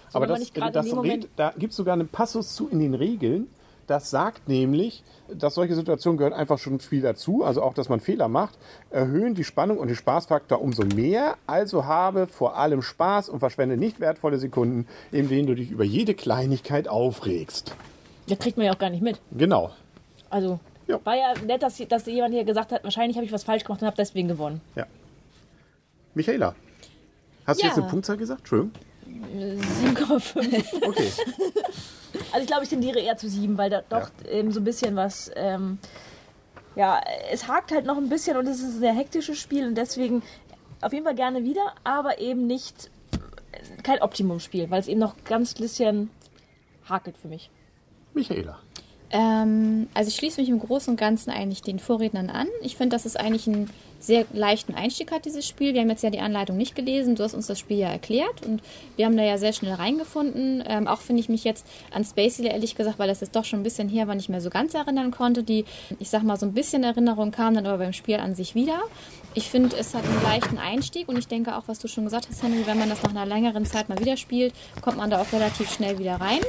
So, 0.10 0.18
Aber 0.18 0.28
das, 0.28 0.40
nicht 0.40 0.58
das 0.58 0.76
in 0.76 0.92
dem 0.92 0.96
Moment 0.96 1.28
da 1.36 1.54
gibt 1.58 1.72
es 1.72 1.78
sogar 1.78 1.94
einen 1.94 2.08
Passus 2.08 2.56
zu 2.56 2.68
in 2.68 2.80
den 2.80 2.94
Regeln. 2.94 3.48
Das 3.88 4.10
sagt 4.10 4.50
nämlich, 4.50 5.02
dass 5.34 5.56
solche 5.56 5.74
Situationen 5.74 6.18
gehören 6.18 6.34
einfach 6.34 6.58
schon 6.58 6.78
Spiel 6.82 7.02
dazu, 7.02 7.46
also 7.46 7.62
auch, 7.62 7.74
dass 7.74 7.88
man 7.88 8.02
Fehler 8.02 8.28
macht, 8.28 8.58
erhöhen 8.90 9.34
die 9.34 9.46
Spannung 9.46 9.78
und 9.78 9.88
den 9.88 9.96
Spaßfaktor 9.96 10.62
umso 10.62 10.84
mehr. 10.84 11.38
Also 11.48 11.86
habe 11.86 12.28
vor 12.28 12.58
allem 12.58 12.82
Spaß 12.82 13.30
und 13.30 13.40
verschwende 13.40 13.78
nicht 13.78 14.02
wertvolle 14.02 14.40
Sekunden, 14.40 14.88
in 15.14 15.30
denen 15.30 15.48
du 15.48 15.56
dich 15.56 15.72
über 15.72 15.86
jede 15.86 16.16
Kleinigkeit 16.16 16.90
aufregst. 16.90 17.76
Das 18.28 18.40
kriegt 18.40 18.58
man 18.58 18.66
ja 18.66 18.74
auch 18.74 18.78
gar 18.78 18.90
nicht 18.90 19.02
mit. 19.02 19.22
Genau. 19.32 19.72
Also 20.30 20.60
Ja. 20.88 21.00
war 21.04 21.16
ja 21.16 21.34
nett, 21.46 21.62
dass, 21.64 21.78
dass 21.78 22.06
jemand 22.06 22.34
hier 22.34 22.44
gesagt 22.44 22.72
hat, 22.72 22.84
wahrscheinlich 22.84 23.18
habe 23.18 23.26
ich 23.26 23.32
was 23.32 23.44
falsch 23.44 23.64
gemacht 23.64 23.82
und 23.82 23.88
habe 23.88 23.98
deswegen 23.98 24.28
gewonnen. 24.28 24.62
Ja. 24.76 24.86
Michaela, 26.14 26.56
hast 27.46 27.60
du 27.62 27.66
Ja. 27.66 27.70
jetzt 27.72 27.80
eine 27.80 27.88
Punktzahl 27.90 28.18
gesagt? 28.18 28.40
Entschuldigung. 28.42 28.72
7,5. 29.06 30.88
Okay. 30.88 31.12
Also 32.32 32.40
ich 32.42 32.48
glaube, 32.48 32.64
ich 32.64 32.70
tendiere 32.70 33.00
eher 33.00 33.16
zu 33.18 33.30
7, 33.30 33.58
weil 33.58 33.70
da 33.70 33.84
doch 33.90 34.10
eben 34.30 34.52
so 34.52 34.60
ein 34.60 34.64
bisschen 34.64 34.96
was. 34.96 35.30
Ähm, 35.36 35.78
ja, 36.76 37.00
es 37.32 37.48
hakt 37.48 37.72
halt 37.72 37.86
noch 37.86 37.98
ein 37.98 38.10
bisschen 38.10 38.38
und 38.38 38.48
es 38.48 38.58
ist 38.60 38.76
ein 38.76 38.80
sehr 38.80 38.94
hektisches 38.94 39.38
Spiel 39.38 39.68
und 39.68 39.76
deswegen 39.76 40.24
auf 40.82 40.94
jeden 40.94 41.06
Fall 41.06 41.16
gerne 41.16 41.44
wieder, 41.44 41.74
aber 41.84 42.20
eben 42.20 42.48
nicht 42.48 42.90
kein 43.84 44.02
Optimum-Spiel, 44.02 44.70
weil 44.72 44.80
es 44.80 44.88
eben 44.88 45.00
noch 45.00 45.16
ganz 45.26 45.54
bisschen 45.54 46.10
hakelt 46.90 47.18
für 47.18 47.28
mich. 47.28 47.50
Michaela. 48.14 48.60
Ähm, 49.10 49.88
also 49.94 50.10
ich 50.10 50.16
schließe 50.16 50.42
mich 50.42 50.50
im 50.50 50.60
Großen 50.60 50.92
und 50.92 51.00
Ganzen 51.00 51.30
eigentlich 51.32 51.62
den 51.62 51.80
Vorrednern 51.80 52.30
an. 52.30 52.48
Ich 52.62 52.76
finde, 52.76 52.96
dass 52.96 53.06
es 53.06 53.16
eigentlich 53.16 53.48
einen 53.48 53.70
sehr 54.00 54.26
leichten 54.34 54.76
Einstieg 54.76 55.12
hat, 55.12 55.26
dieses 55.26 55.48
Spiel. 55.48 55.74
Wir 55.74 55.82
haben 55.82 55.90
jetzt 55.90 56.04
ja 56.04 56.10
die 56.10 56.20
Anleitung 56.20 56.58
nicht 56.58 56.76
gelesen. 56.76 57.16
Du 57.16 57.24
hast 57.24 57.34
uns 57.34 57.48
das 57.48 57.58
Spiel 57.58 57.78
ja 57.78 57.90
erklärt 57.90 58.46
und 58.46 58.62
wir 58.96 59.06
haben 59.06 59.18
da 59.18 59.24
ja 59.24 59.38
sehr 59.38 59.54
schnell 59.54 59.74
reingefunden. 59.74 60.64
Ähm, 60.68 60.88
auch 60.88 61.02
finde 61.02 61.22
ich 61.22 61.30
mich 61.30 61.44
jetzt 61.44 61.66
an 61.92 62.04
Spacey 62.04 62.46
ehrlich 62.46 62.76
gesagt, 62.76 63.00
weil 63.00 63.08
das 63.08 63.22
jetzt 63.22 63.36
doch 63.36 63.46
schon 63.46 63.62
ein 63.62 63.64
bisschen 63.64 63.90
her 63.90 64.08
war, 64.08 64.16
nicht 64.16 64.30
mehr 64.30 64.42
so 64.42 64.50
ganz 64.50 64.74
erinnern 64.74 65.12
konnte. 65.12 65.44
Die, 65.44 65.66
ich 66.00 66.10
sag 66.10 66.24
mal, 66.24 66.38
so 66.38 66.46
ein 66.46 66.54
bisschen 66.54 66.84
Erinnerung 66.84 67.32
kam 67.32 67.56
dann 67.56 67.66
aber 67.66 67.80
beim 67.80 67.94
Spiel 67.94 68.18
an 68.18 68.36
sich 68.36 68.56
wieder. 68.56 68.80
Ich 69.38 69.52
finde, 69.52 69.78
es 69.78 69.94
hat 69.94 70.04
einen 70.04 70.24
leichten 70.24 70.58
Einstieg 70.58 71.08
und 71.08 71.16
ich 71.16 71.28
denke 71.28 71.56
auch, 71.56 71.68
was 71.68 71.78
du 71.78 71.88
schon 71.88 72.06
gesagt 72.06 72.28
hast, 72.28 72.42
Henry, 72.42 72.66
wenn 72.66 72.80
man 72.80 72.90
das 72.90 73.04
nach 73.04 73.12
einer 73.12 73.28
längeren 73.28 73.68
Zeit 73.68 73.88
mal 73.88 74.00
wieder 74.00 74.18
spielt, 74.18 74.52
kommt 74.82 74.98
man 74.98 75.12
da 75.12 75.22
auch 75.22 75.32
relativ 75.32 75.72
schnell 75.72 76.00
wieder 76.00 76.16
rein. 76.16 76.40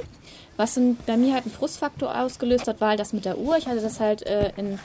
Was 0.56 0.80
bei 1.04 1.18
mir 1.18 1.34
halt 1.34 1.44
einen 1.44 1.52
Frustfaktor 1.52 2.18
ausgelöst 2.18 2.66
hat, 2.66 2.80
war 2.80 2.88
halt 2.88 3.00
das 3.00 3.12
mit 3.12 3.26
der 3.26 3.36
Uhr. 3.36 3.58
Ich 3.58 3.66
hatte 3.66 3.82
das 3.82 4.00
halt 4.00 4.22
äh, 4.22 4.52
in 4.56 4.78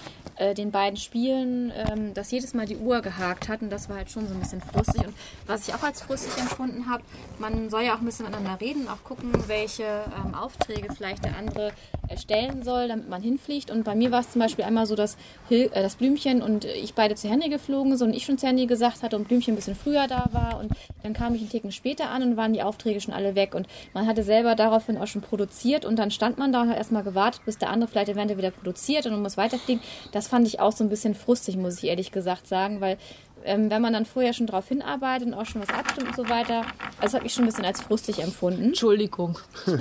äh, 0.44 0.54
den 0.54 0.72
beiden 0.72 0.98
Spielen, 0.98 1.72
ähm, 1.76 2.14
dass 2.14 2.32
jedes 2.32 2.54
Mal 2.54 2.66
die 2.66 2.78
Uhr 2.78 3.02
gehakt 3.02 3.48
hat 3.48 3.62
und 3.62 3.70
das 3.70 3.90
war 3.90 3.98
halt 3.98 4.12
schon 4.12 4.28
so 4.28 4.34
ein 4.34 4.40
bisschen 4.40 4.62
frustig. 4.62 5.08
Und 5.08 5.14
was 5.48 5.68
ich 5.68 5.74
auch 5.74 5.84
als 5.84 6.02
frustig 6.02 6.38
empfunden 6.38 6.90
habe, 6.90 7.04
man 7.40 7.70
soll 7.70 7.84
ja 7.84 7.96
auch 7.96 8.00
ein 8.00 8.06
bisschen 8.06 8.26
miteinander 8.26 8.60
reden, 8.60 8.88
auch 8.88 9.04
gucken, 9.04 9.32
welche 9.48 9.84
ähm, 9.84 10.36
Aufträge 10.36 10.94
vielleicht 10.94 11.24
der 11.24 11.38
andere 11.38 11.72
erstellen 12.08 12.64
soll, 12.64 12.88
damit 12.88 13.10
man 13.10 13.22
hinfliegt. 13.22 13.72
Und 13.72 13.84
bei 13.84 13.96
mir 13.96 14.12
war 14.12 14.20
es 14.20 14.32
zum 14.32 14.42
Beispiel 14.42 14.66
einmal 14.66 14.86
so, 14.86 14.96
dass 14.96 15.18
Hil 15.48 15.70
äh, 15.74 15.82
das 15.82 15.96
Blümchen 15.96 16.42
und 16.42 16.66
ich 16.66 16.94
beide 16.94 17.16
zu 17.16 17.30
Henry 17.30 17.50
geflogen 17.50 17.96
sind 17.98 18.10
und 18.10 18.14
ich 18.14 18.26
schon 18.26 18.38
zu 18.38 18.48
Henry 18.48 18.66
gesagt 18.66 19.02
hatte 19.02 19.16
und 19.16 19.28
Blümchen 19.28 19.54
ein 19.54 19.56
bisschen 19.56 19.76
früher 19.76 20.08
da 20.08 20.28
war 20.32 20.60
und 20.60 20.72
dann 21.04 21.14
kam 21.14 21.36
ich 21.36 21.42
einen 21.42 21.50
Ticken 21.50 21.72
später 21.72 22.10
an 22.10 22.24
und 22.24 22.38
waren 22.38 22.54
die 22.54 22.64
Aufträge 22.64 23.00
schon 23.00 23.14
alle 23.14 23.36
weg 23.36 23.56
und 23.56 23.68
man 23.94 24.08
hatte 24.08 24.24
selber 24.24 24.56
daraufhin 24.56 24.98
auch 24.98 25.08
schon 25.08 25.22
produziert 25.22 25.86
und 25.86 25.98
dann 25.98 26.12
stand 26.12 26.38
man 26.38 26.52
da 26.52 26.62
und 26.62 26.70
hat 26.70 26.78
erstmal 26.78 27.04
gewartet, 27.04 27.42
bis 27.46 27.58
der 27.58 27.70
andere 27.70 27.90
vielleicht 27.90 28.10
eventuell 28.10 28.38
wieder 28.38 28.52
produziert 28.52 29.06
und 29.06 29.14
man 29.14 29.22
muss 29.22 29.38
weiterfliegen. 29.38 29.82
Das 30.12 30.28
fand 30.34 30.48
ich 30.48 30.60
auch 30.60 30.72
so 30.72 30.84
ein 30.84 30.90
bisschen 30.90 31.14
frustig, 31.14 31.58
muss 31.58 31.78
ich 31.78 31.84
ehrlich 31.84 32.12
gesagt 32.12 32.48
sagen, 32.48 32.82
weil 32.82 32.98
ähm, 33.46 33.70
wenn 33.70 33.84
man 33.84 33.94
dann 33.94 34.04
vorher 34.04 34.34
schon 34.34 34.48
darauf 34.48 34.68
hinarbeitet 34.68 35.28
und 35.28 35.36
auch 35.36 35.46
schon 35.46 35.62
was 35.62 35.70
abstimmt 35.70 36.08
und 36.08 36.16
so 36.16 36.28
weiter, 36.28 36.62
also 36.98 37.02
das 37.02 37.14
habe 37.14 37.28
ich 37.28 37.34
schon 37.36 37.44
ein 37.44 37.50
bisschen 37.50 37.66
als 37.66 37.82
frustig 37.82 38.18
empfunden. 38.18 38.64
Entschuldigung. 38.64 39.38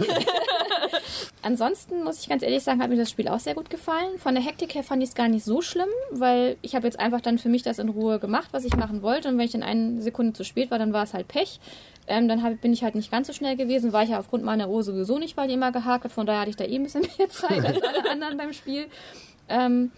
Ansonsten 1.43 2.05
muss 2.05 2.21
ich 2.21 2.29
ganz 2.29 2.43
ehrlich 2.43 2.63
sagen, 2.63 2.83
hat 2.83 2.91
mir 2.91 2.99
das 2.99 3.09
Spiel 3.09 3.29
auch 3.29 3.41
sehr 3.41 3.55
gut 3.55 3.71
gefallen. 3.71 4.19
Von 4.19 4.35
der 4.35 4.45
Hektik 4.45 4.75
her 4.75 4.83
fand 4.83 5.03
ich 5.03 5.09
es 5.09 5.15
gar 5.15 5.29
nicht 5.29 5.43
so 5.43 5.63
schlimm, 5.63 5.89
weil 6.11 6.59
ich 6.61 6.75
habe 6.75 6.87
jetzt 6.87 7.01
einfach 7.01 7.23
dann 7.23 7.39
für 7.39 7.49
mich 7.49 7.63
das 7.63 7.79
in 7.79 7.89
Ruhe 7.89 8.19
gemacht, 8.19 8.49
was 8.53 8.67
ich 8.67 8.77
machen 8.77 9.01
wollte. 9.01 9.31
Und 9.31 9.39
wenn 9.39 9.47
ich 9.47 9.53
dann 9.53 9.63
eine 9.63 10.03
Sekunde 10.03 10.35
zu 10.35 10.45
spät 10.45 10.71
war, 10.71 10.79
dann 10.79 10.93
war 10.93 11.05
es 11.05 11.15
halt 11.15 11.29
Pech. 11.29 11.61
Ähm, 12.09 12.29
dann 12.29 12.43
hab, 12.43 12.61
bin 12.61 12.75
ich 12.75 12.85
halt 12.85 12.95
nicht 12.95 13.11
ganz 13.11 13.27
so 13.27 13.33
schnell 13.33 13.57
gewesen, 13.57 13.95
war 13.95 14.03
ich 14.03 14.11
ja 14.11 14.19
aufgrund 14.19 14.45
meiner 14.45 14.69
Uhr 14.69 14.83
sowieso 14.83 15.19
nicht, 15.19 15.39
weil 15.39 15.49
die 15.49 15.55
immer 15.55 15.73
gehakt 15.73 16.05
hat. 16.05 16.13
Von 16.13 16.27
daher 16.27 16.43
hatte 16.43 16.51
ich 16.51 16.57
da 16.57 16.65
eh 16.65 16.75
ein 16.75 16.83
bisschen 16.83 17.07
mehr 17.19 17.31
Zeit 17.31 17.65
als 17.65 17.83
alle 17.83 18.11
anderen 18.11 18.37
beim 18.37 18.53
Spiel. 18.53 18.85
Ähm, 19.49 19.91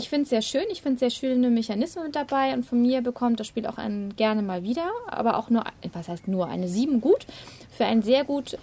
ich 0.00 0.08
finde 0.08 0.22
es 0.24 0.30
sehr 0.30 0.42
schön. 0.42 0.64
Ich 0.70 0.80
finde 0.80 0.98
sehr 0.98 1.10
schöne 1.10 1.50
Mechanismen 1.50 2.06
mit 2.06 2.16
dabei 2.16 2.54
und 2.54 2.64
von 2.64 2.80
mir 2.80 3.02
bekommt 3.02 3.38
das 3.38 3.46
Spiel 3.46 3.66
auch 3.66 3.76
einen 3.76 4.16
gerne 4.16 4.40
mal 4.40 4.62
wieder, 4.62 4.88
aber 5.06 5.36
auch 5.36 5.50
nur, 5.50 5.64
was 5.92 6.08
heißt 6.08 6.26
nur, 6.26 6.48
eine 6.48 6.68
7 6.68 7.00
gut. 7.00 7.26
Für 7.70 7.84
ein 7.84 8.02
sehr 8.02 8.24
gut 8.24 8.56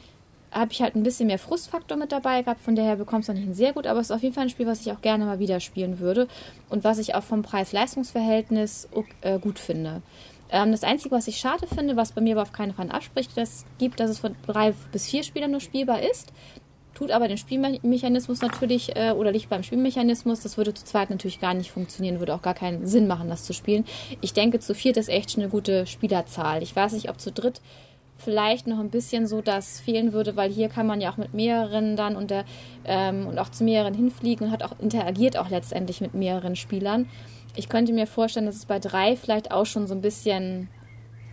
habe 0.52 0.71
ich 0.71 0.82
halt 0.82 0.95
ein 0.95 1.04
bisschen 1.04 1.28
mehr 1.28 1.38
Frustfaktor 1.38 1.95
mit 1.95 2.12
dabei 2.12 2.41
gehabt, 2.41 2.62
von 2.62 2.76
daher 2.76 2.95
bekommst 2.95 3.30
du 3.30 3.34
nicht 3.34 3.47
ein 3.47 3.54
sehr 3.54 3.73
gut, 3.73 3.86
aber 3.86 4.00
es 4.00 4.08
ist 4.10 4.15
auf 4.15 4.23
jeden 4.23 4.34
Fall 4.34 4.45
ein 4.45 4.50
Spiel, 4.50 4.65
was 4.65 4.82
ich 4.82 4.91
auch 4.91 5.02
gerne 5.02 5.26
mal 5.26 5.39
wieder 5.39 5.60
spielen 5.60 6.00
würde 6.00 6.28
und 6.69 6.84
was 6.84 6.97
ich 6.97 7.13
auch 7.13 7.23
vom 7.23 7.43
Preis-Leistungs-Verhältnis 7.43 8.88
äh, 9.21 9.38
gut 9.38 9.60
finde. 9.60 10.02
Ähm, 10.50 10.71
das 10.71 10.84
Einzige, 10.84 11.13
was 11.13 11.28
ich 11.28 11.38
schade 11.38 11.67
finde, 11.67 11.97
was 11.97 12.13
bei 12.13 12.21
mir 12.21 12.34
aber 12.34 12.43
auf 12.43 12.54
keinen 12.54 12.73
Fall 12.73 12.89
abspricht, 12.89 13.38
das 13.38 13.65
gibt, 13.78 14.00
dass 14.00 14.10
es 14.10 14.19
von 14.19 14.36
drei 14.47 14.73
bis 14.91 15.08
vier 15.08 15.23
Spielern 15.23 15.52
nur 15.52 15.60
spielbar 15.60 16.02
ist. 16.02 16.32
Tut 16.98 17.12
aber 17.12 17.28
den 17.28 17.38
Spielmechanismus 17.38 18.42
natürlich, 18.42 18.96
äh, 18.96 19.12
oder 19.12 19.32
liegt 19.32 19.50
beim 19.50 19.62
Spielmechanismus, 19.62 20.40
das 20.40 20.58
würde 20.58 20.74
zu 20.74 20.84
zweit 20.84 21.12
natürlich 21.12 21.40
gar 21.40 21.54
nicht 21.54 21.70
funktionieren, 21.70 22.18
würde 22.18 22.34
auch 22.34 22.42
gar 22.42 22.56
keinen 22.56 22.88
Sinn 22.88 23.06
machen, 23.06 23.30
das 23.30 23.44
zu 23.44 23.54
spielen. 23.54 23.86
Ich 24.22 24.34
denke, 24.34 24.60
zu 24.60 24.74
viert 24.74 24.98
ist 24.98 25.08
echt 25.08 25.30
schon 25.30 25.44
eine 25.44 25.52
gute 25.52 25.86
Spielerzahl. 25.86 26.64
Ich 26.64 26.76
weiß 26.76 26.94
nicht, 26.94 27.12
ob 27.12 27.20
zu 27.20 27.32
dritt 27.32 27.62
vielleicht 28.18 28.66
noch 28.66 28.80
ein 28.80 28.90
bisschen 28.90 29.28
so 29.28 29.42
das 29.42 29.80
fehlen 29.80 30.12
würde, 30.12 30.36
weil 30.36 30.52
hier 30.52 30.70
kann 30.70 30.88
man 30.88 31.00
ja 31.00 31.12
auch 31.12 31.18
mit 31.18 31.36
mehreren 31.36 31.98
dann 31.98 32.16
und, 32.16 32.32
der, 32.32 32.46
ähm, 32.84 33.28
und 33.28 33.38
auch 33.38 33.50
zu 33.50 33.64
mehreren 33.64 33.94
hinfliegen 33.94 34.48
und 34.48 34.52
hat 34.52 34.64
auch 34.64 34.80
interagiert 34.80 35.38
auch 35.38 35.52
letztendlich 35.52 36.02
mit 36.02 36.16
mehreren 36.16 36.56
Spielern. 36.56 37.08
Ich 37.56 37.70
könnte 37.70 37.94
mir 37.94 38.08
vorstellen, 38.08 38.48
dass 38.48 38.56
es 38.56 38.66
bei 38.66 38.80
drei 38.80 39.16
vielleicht 39.16 39.52
auch 39.52 39.68
schon 39.68 39.86
so 39.86 39.94
ein 39.94 40.02
bisschen 40.02 40.68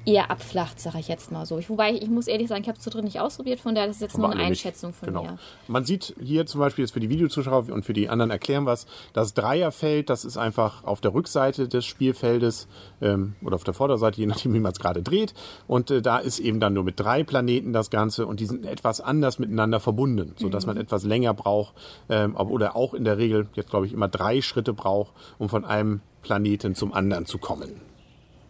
eher 0.07 0.31
abflacht, 0.31 0.81
sage 0.81 0.99
ich 0.99 1.09
jetzt 1.09 1.33
mal 1.33 1.47
so. 1.47 1.59
Ich, 1.59 1.71
wobei, 1.71 1.93
ich 1.93 2.09
muss 2.09 2.27
ehrlich 2.27 2.49
sagen, 2.49 2.63
ich 2.63 2.69
habe 2.69 2.77
es 2.77 2.85
zu 2.85 2.91
dritt 2.91 3.05
nicht 3.05 3.21
ausprobiert, 3.21 3.61
von 3.61 3.75
daher 3.75 3.89
das 3.89 3.97
ist 3.97 4.03
jetzt 4.03 4.19
nur 4.19 4.27
Aber 4.27 4.35
eine 4.35 4.43
alle 4.43 4.51
nicht. 4.51 4.65
Einschätzung 4.65 4.93
von 4.93 5.09
genau. 5.09 5.23
mir. 5.25 5.39
Man 5.67 5.85
sieht 5.85 6.15
hier 6.21 6.47
zum 6.47 6.61
Beispiel 6.61 6.85
jetzt 6.85 6.93
für 6.93 7.01
die 7.01 7.09
Videozuschauer 7.09 7.71
und 7.71 7.85
für 7.85 7.93
die 7.93 8.09
anderen 8.09 8.31
erklären 8.31 8.67
was, 8.67 8.87
das 9.13 9.35
Dreierfeld, 9.35 10.11
das 10.11 10.25
ist 10.25 10.37
einfach 10.37 10.85
auf 10.85 11.01
der 11.01 11.15
Rückseite 11.15 11.69
des 11.69 11.85
Spielfeldes 11.85 12.69
ähm, 13.01 13.35
oder 13.43 13.57
auf 13.57 13.65
der 13.65 13.75
Vorderseite, 13.75 14.21
je 14.21 14.27
nachdem, 14.27 14.53
wie 14.55 14.61
man 14.61 14.73
es 14.73 14.79
gerade 14.79 15.03
dreht. 15.03 15.35
Und 15.67 15.91
äh, 15.91 16.03
da 16.03 16.19
ist 16.19 16.39
eben 16.39 16.61
dann 16.61 16.75
nur 16.75 16.85
mit 16.85 17.01
drei 17.01 17.25
Planeten 17.25 17.73
das 17.73 17.91
Ganze 17.91 18.27
und 18.27 18.41
die 18.41 18.47
sind 18.47 18.67
etwas 18.67 19.01
anders 19.01 19.39
miteinander 19.39 19.81
verbunden, 19.81 20.35
sodass 20.37 20.67
man 20.67 20.77
etwas 20.77 21.05
länger 21.05 21.35
braucht 21.35 21.75
ähm, 22.09 22.37
oder 22.37 22.77
auch 22.77 22.95
in 22.95 23.05
der 23.05 23.19
Regel, 23.19 23.49
jetzt 23.55 23.71
glaube 23.71 23.87
ich, 23.87 23.93
immer 23.93 24.09
drei 24.09 24.43
Schritte 24.43 24.73
braucht, 24.73 25.13
um 25.39 25.49
von 25.49 25.65
einem 25.65 26.01
Planeten 26.23 26.75
zum 26.75 26.93
anderen 26.93 27.27
zu 27.27 27.39
kommen. 27.39 27.94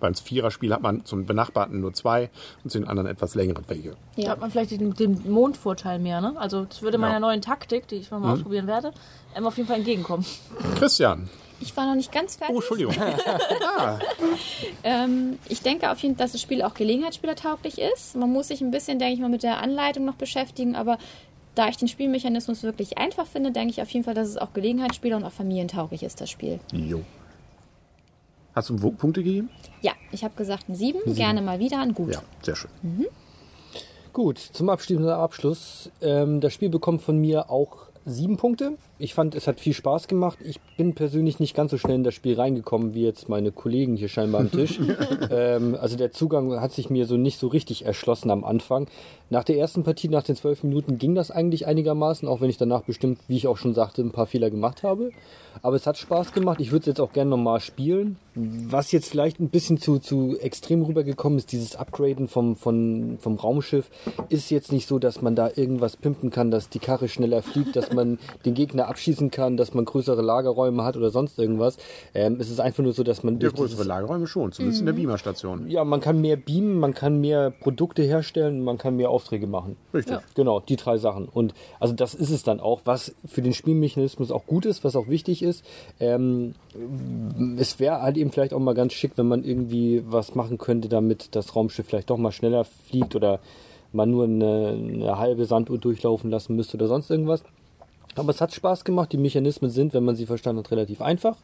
Beim 0.04 0.14
Viererspiel 0.14 0.70
hat 0.74 0.82
man 0.82 1.06
zum 1.06 1.24
Benachbarten 1.24 1.80
nur 1.80 1.94
zwei 1.94 2.28
und 2.62 2.68
zu 2.68 2.78
den 2.78 2.86
anderen 2.86 3.06
etwas 3.08 3.34
längere 3.34 3.66
Wege. 3.70 3.96
Da 4.16 4.22
Ja. 4.22 4.30
hat 4.32 4.40
man 4.40 4.50
vielleicht 4.50 4.72
den, 4.72 4.92
den 4.92 5.30
Mondvorteil 5.32 5.98
mehr, 5.98 6.20
ne? 6.20 6.34
Also 6.36 6.66
das 6.66 6.82
würde 6.82 6.98
meiner 6.98 7.14
Ja. 7.14 7.20
neuen 7.20 7.40
Taktik, 7.40 7.88
die 7.88 7.94
ich 7.94 8.10
mal 8.10 8.22
ausprobieren 8.30 8.66
werde, 8.66 8.92
ähm, 9.34 9.46
auf 9.46 9.56
jeden 9.56 9.66
Fall 9.66 9.78
entgegenkommen. 9.78 10.26
Christian. 10.78 11.30
Ich 11.60 11.74
war 11.74 11.86
noch 11.86 11.94
nicht 11.94 12.12
ganz 12.12 12.36
fertig. 12.36 12.54
Oh, 12.54 12.58
Entschuldigung. 12.58 12.94
Ähm, 14.82 15.38
ich 15.48 15.62
denke 15.62 15.90
auf 15.90 15.98
jeden 16.00 16.16
Fall, 16.16 16.24
dass 16.26 16.32
das 16.32 16.42
Spiel 16.42 16.60
auch 16.62 16.74
gelegenheitsspielertauglich 16.74 17.78
ist. 17.78 18.14
Man 18.16 18.30
muss 18.30 18.48
sich 18.48 18.60
ein 18.60 18.70
bisschen, 18.70 18.98
denke 18.98 19.14
ich 19.14 19.20
mal, 19.20 19.30
mit 19.30 19.42
der 19.42 19.62
Anleitung 19.62 20.04
noch 20.04 20.16
beschäftigen, 20.16 20.76
aber 20.76 20.98
da 21.54 21.68
ich 21.68 21.78
den 21.78 21.88
Spielmechanismus 21.88 22.62
wirklich 22.62 22.98
einfach 22.98 23.26
finde, 23.26 23.52
denke 23.52 23.70
ich 23.70 23.80
auf 23.80 23.88
jeden 23.88 24.04
Fall, 24.04 24.12
dass 24.14 24.28
es 24.28 24.36
auch 24.36 24.52
Gelegenheitsspieler 24.52 25.16
und 25.16 25.24
auch 25.24 25.32
familientauglich 25.32 26.02
ist, 26.02 26.20
das 26.20 26.28
Spiel. 26.28 26.60
Jo. 26.72 27.00
Hast 28.54 28.68
du 28.70 28.76
Punkte 28.76 29.22
gegeben? 29.24 29.48
Ja, 29.84 29.92
ich 30.12 30.24
habe 30.24 30.34
gesagt 30.34 30.70
ein 30.70 30.74
7, 30.74 31.14
gerne 31.14 31.42
mal 31.42 31.58
wieder 31.58 31.78
ein 31.82 31.92
Gut. 31.92 32.14
Ja, 32.14 32.22
sehr 32.40 32.56
schön. 32.56 32.70
Gut, 34.14 34.38
zum 34.38 34.70
abschließenden 34.70 35.12
Abschluss. 35.12 35.90
Ähm, 36.00 36.40
das 36.40 36.54
Spiel 36.54 36.70
bekommt 36.70 37.02
von 37.02 37.18
mir 37.18 37.50
auch 37.50 37.83
sieben 38.06 38.36
Punkte. 38.36 38.76
Ich 38.98 39.14
fand, 39.14 39.34
es 39.34 39.46
hat 39.46 39.60
viel 39.60 39.72
Spaß 39.72 40.08
gemacht. 40.08 40.38
Ich 40.44 40.60
bin 40.76 40.94
persönlich 40.94 41.40
nicht 41.40 41.54
ganz 41.56 41.70
so 41.70 41.78
schnell 41.78 41.96
in 41.96 42.04
das 42.04 42.14
Spiel 42.14 42.34
reingekommen 42.34 42.94
wie 42.94 43.04
jetzt 43.04 43.28
meine 43.28 43.52
Kollegen 43.52 43.96
hier 43.96 44.08
scheinbar 44.08 44.42
am 44.42 44.50
Tisch. 44.50 44.78
ähm, 45.30 45.76
also 45.80 45.96
der 45.96 46.12
Zugang 46.12 46.60
hat 46.60 46.72
sich 46.72 46.90
mir 46.90 47.06
so 47.06 47.16
nicht 47.16 47.38
so 47.38 47.48
richtig 47.48 47.84
erschlossen 47.84 48.30
am 48.30 48.44
Anfang. 48.44 48.86
Nach 49.30 49.44
der 49.44 49.56
ersten 49.56 49.82
Partie, 49.82 50.08
nach 50.08 50.22
den 50.22 50.36
zwölf 50.36 50.62
Minuten, 50.62 50.98
ging 50.98 51.14
das 51.14 51.30
eigentlich 51.30 51.66
einigermaßen, 51.66 52.28
auch 52.28 52.40
wenn 52.40 52.50
ich 52.50 52.58
danach 52.58 52.82
bestimmt, 52.82 53.18
wie 53.26 53.36
ich 53.36 53.46
auch 53.46 53.56
schon 53.56 53.74
sagte, 53.74 54.02
ein 54.02 54.12
paar 54.12 54.26
Fehler 54.26 54.50
gemacht 54.50 54.82
habe. 54.82 55.10
Aber 55.62 55.76
es 55.76 55.86
hat 55.86 55.96
Spaß 55.96 56.32
gemacht. 56.32 56.60
Ich 56.60 56.72
würde 56.72 56.80
es 56.80 56.86
jetzt 56.86 57.00
auch 57.00 57.12
gerne 57.12 57.30
nochmal 57.30 57.60
spielen. 57.60 58.18
Was 58.34 58.92
jetzt 58.92 59.08
vielleicht 59.08 59.40
ein 59.40 59.48
bisschen 59.48 59.78
zu, 59.78 59.98
zu 59.98 60.36
extrem 60.40 60.82
rübergekommen 60.82 61.38
ist, 61.38 61.52
dieses 61.52 61.76
Upgraden 61.76 62.28
vom, 62.28 62.56
vom, 62.56 63.18
vom 63.18 63.36
Raumschiff, 63.36 63.88
ist 64.28 64.50
jetzt 64.50 64.72
nicht 64.72 64.88
so, 64.88 64.98
dass 64.98 65.22
man 65.22 65.36
da 65.36 65.50
irgendwas 65.54 65.96
pimpen 65.96 66.30
kann, 66.30 66.50
dass 66.50 66.68
die 66.68 66.80
Karre 66.80 67.08
schneller 67.08 67.42
fliegt, 67.42 67.76
dass 67.76 67.92
man 67.94 68.18
den 68.44 68.54
Gegner 68.54 68.88
abschießen 68.88 69.30
kann, 69.30 69.56
dass 69.56 69.74
man 69.74 69.84
größere 69.84 70.22
Lagerräume 70.22 70.84
hat 70.84 70.96
oder 70.96 71.10
sonst 71.10 71.38
irgendwas. 71.38 71.76
Ähm, 72.14 72.36
es 72.40 72.50
ist 72.50 72.60
einfach 72.60 72.82
nur 72.82 72.92
so, 72.92 73.02
dass 73.02 73.22
man 73.22 73.34
Ja, 73.34 73.40
durch 73.40 73.54
größere 73.54 73.76
dieses, 73.76 73.86
Lagerräume 73.86 74.26
schon, 74.26 74.52
zumindest 74.52 74.80
in 74.80 74.86
der 74.86 74.92
Beamerstation. 74.94 75.68
ja, 75.68 75.84
man 75.84 76.00
kann 76.00 76.20
mehr 76.20 76.36
beamen, 76.36 76.78
man 76.78 76.94
kann 76.94 77.20
mehr 77.20 77.50
Produkte 77.50 78.02
herstellen, 78.02 78.62
man 78.62 78.78
kann 78.78 78.96
mehr 78.96 79.10
Aufträge 79.10 79.46
machen. 79.46 79.76
Richtig. 79.92 80.18
Genau, 80.34 80.60
die 80.60 80.76
drei 80.76 80.98
Sachen. 80.98 81.26
Und 81.28 81.54
also 81.80 81.94
das 81.94 82.14
ist 82.14 82.30
es 82.30 82.42
dann 82.42 82.60
auch, 82.60 82.80
was 82.84 83.14
für 83.26 83.42
den 83.42 83.54
Spielmechanismus 83.54 84.30
auch 84.30 84.46
gut 84.46 84.66
ist, 84.66 84.84
was 84.84 84.96
auch 84.96 85.08
wichtig 85.08 85.42
ist. 85.42 85.64
Ähm, 86.00 86.54
es 87.58 87.78
wäre 87.80 88.02
halt 88.02 88.16
eben 88.16 88.30
vielleicht 88.32 88.52
auch 88.52 88.58
mal 88.58 88.74
ganz 88.74 88.92
schick, 88.92 89.12
wenn 89.16 89.28
man 89.28 89.44
irgendwie 89.44 90.02
was 90.06 90.34
machen 90.34 90.58
könnte, 90.58 90.88
damit 90.88 91.34
das 91.36 91.54
Raumschiff 91.54 91.86
vielleicht 91.86 92.10
doch 92.10 92.16
mal 92.18 92.32
schneller 92.32 92.64
fliegt 92.64 93.14
oder 93.14 93.40
man 93.92 94.10
nur 94.10 94.24
eine, 94.24 94.68
eine 94.76 95.18
halbe 95.18 95.44
Sanduhr 95.44 95.78
durchlaufen 95.78 96.30
lassen 96.30 96.56
müsste 96.56 96.76
oder 96.76 96.88
sonst 96.88 97.10
irgendwas. 97.10 97.44
Aber 98.16 98.30
es 98.30 98.40
hat 98.40 98.52
Spaß 98.54 98.84
gemacht. 98.84 99.12
Die 99.12 99.18
Mechanismen 99.18 99.70
sind, 99.70 99.94
wenn 99.94 100.04
man 100.04 100.16
sie 100.16 100.26
verstanden 100.26 100.60
hat, 100.60 100.70
relativ 100.70 101.00
einfach. 101.00 101.36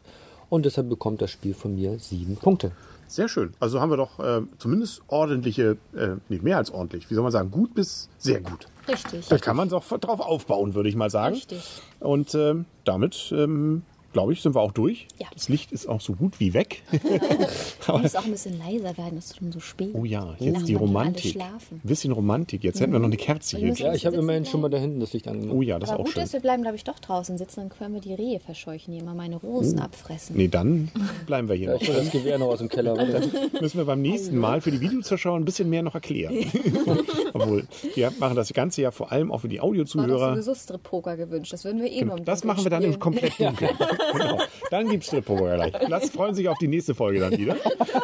Und 0.49 0.65
deshalb 0.65 0.89
bekommt 0.89 1.21
das 1.21 1.31
Spiel 1.31 1.53
von 1.53 1.75
mir 1.75 1.97
sieben 1.99 2.35
Punkte. 2.35 2.71
Sehr 3.07 3.27
schön. 3.27 3.53
Also 3.59 3.81
haben 3.81 3.89
wir 3.89 3.97
doch 3.97 4.19
äh, 4.19 4.41
zumindest 4.57 5.01
ordentliche, 5.07 5.77
äh, 5.93 6.15
nicht 6.29 6.43
mehr 6.43 6.57
als 6.57 6.71
ordentlich, 6.71 7.09
wie 7.09 7.13
soll 7.13 7.23
man 7.23 7.31
sagen, 7.31 7.51
gut 7.51 7.73
bis 7.73 8.09
sehr 8.17 8.39
gut. 8.39 8.67
Richtig. 8.87 9.27
Da 9.27 9.37
kann 9.37 9.57
man 9.57 9.67
doch 9.67 9.85
drauf 9.99 10.21
aufbauen, 10.21 10.75
würde 10.75 10.87
ich 10.87 10.95
mal 10.95 11.09
sagen. 11.09 11.35
Richtig. 11.35 11.81
Und 11.99 12.33
ähm, 12.35 12.65
damit, 12.85 13.33
ähm, 13.35 13.83
glaube 14.13 14.33
ich, 14.33 14.41
sind 14.41 14.55
wir 14.55 14.61
auch 14.61 14.71
durch. 14.71 15.07
Ja. 15.19 15.27
Das 15.33 15.49
Licht 15.49 15.71
ist 15.71 15.87
auch 15.87 16.01
so 16.01 16.13
gut 16.13 16.39
wie 16.39 16.53
weg. 16.53 16.83
Muss 17.87 18.15
auch 18.15 18.25
ein 18.25 18.31
bisschen 18.31 18.57
leiser 18.59 18.97
werden, 18.97 19.17
es 19.17 19.27
ist 19.31 19.37
schon 19.37 19.51
so 19.51 19.59
spät. 19.59 19.89
Oh 19.93 20.05
ja, 20.05 20.35
jetzt 20.39 20.67
die 20.67 20.75
Romantik. 20.75 21.35
Ein 21.39 21.49
bisschen 21.83 22.11
Romantik. 22.11 22.63
Jetzt 22.63 22.79
hätten 22.79 22.91
wir 22.93 22.99
noch 22.99 23.07
eine 23.07 23.17
Kerze 23.17 23.57
Wir 23.61 23.73
hier. 23.73 23.87
Ja, 23.87 23.93
ich 23.93 24.05
habe 24.05 24.15
immerhin 24.17 24.43
bleiben. 24.43 24.51
schon 24.51 24.61
mal 24.61 24.69
da 24.69 24.77
hinten 24.77 24.99
das 24.99 25.13
Licht 25.13 25.27
angemacht. 25.27 25.55
Oh 25.55 25.61
ja, 25.61 25.79
das 25.79 25.89
ist 25.89 25.93
Aber 25.93 26.01
auch 26.01 26.05
gut 26.05 26.13
schön. 26.13 26.23
ist, 26.23 26.33
wir 26.33 26.39
bleiben, 26.39 26.61
glaube 26.63 26.75
ich, 26.77 26.83
doch 26.83 26.99
draußen 26.99 27.37
sitzen, 27.37 27.61
dann 27.61 27.69
können 27.69 27.93
wir 27.93 28.01
die 28.01 28.13
Rehe 28.13 28.39
verscheuchen, 28.39 28.93
die 28.93 28.99
immer 28.99 29.13
meine 29.13 29.35
Rosen 29.37 29.79
abfressen. 29.79 30.35
Nee, 30.37 30.47
dann 30.47 30.89
bleiben 31.25 31.47
wir 31.49 31.55
hier 31.55 31.67
Ja, 31.67 31.73
noch. 31.73 31.81
ich 31.81 31.87
hol 31.89 31.95
das 31.95 32.11
Gewehr 32.11 32.37
noch 32.37 32.47
aus 32.47 32.59
dem 32.59 32.69
Keller. 32.69 32.91
runter. 32.99 33.21
müssen 33.61 33.77
wir 33.77 33.85
beim 33.85 34.01
nächsten 34.01 34.37
Mal 34.37 34.61
für 34.61 34.71
die 34.71 34.81
Videozuschauer 34.81 35.37
ein 35.37 35.45
bisschen 35.45 35.69
mehr 35.69 35.81
noch 35.83 35.95
erklären. 35.95 36.35
Obwohl, 37.33 37.67
wir 37.95 38.11
machen 38.19 38.35
das 38.35 38.51
ganze 38.53 38.81
ja 38.81 38.91
vor 38.91 39.11
allem 39.11 39.31
auch 39.31 39.39
für 39.41 39.47
die 39.47 39.57
war 39.57 39.63
doch 39.63 39.69
Audiozuhörer. 39.69 40.33
sowieso 40.33 40.55
Strip-Poker 40.55 41.17
gewünscht. 41.17 41.53
Das 41.53 41.63
würden 41.65 41.81
wir 41.81 41.91
eh 41.91 42.03
nur 42.03 42.17
im 42.17 42.25
Das 42.25 42.43
machen 42.43 42.63
wir 42.63 42.69
dann 42.69 42.83
im 42.83 42.99
komplett 42.99 43.39
Dunkeln. 43.39 43.71
Genau. 44.11 44.39
Dann 44.69 44.89
gibt's 44.89 45.07
Strip-Poker 45.07 45.55
gleich. 45.55 45.73
Lasst 45.87 46.13
freuen 46.13 46.35
sich 46.35 46.47
auf 46.47 46.57
die 46.57 46.67
nächste 46.67 46.95
Folge 46.95 47.19
dann 47.19 47.37
wieder. 47.37 47.55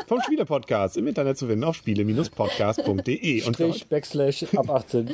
Vom 0.07 0.21
Spiele-Podcast 0.21 0.97
im 0.97 1.07
Internet 1.07 1.37
zu 1.37 1.47
finden 1.47 1.63
auf 1.63 1.75
spiele-podcast.de. 1.75 3.43
Und 3.43 3.53
Strich, 3.55 3.87
Backslash, 3.87 4.45
ab 4.55 4.69
18. 4.69 5.05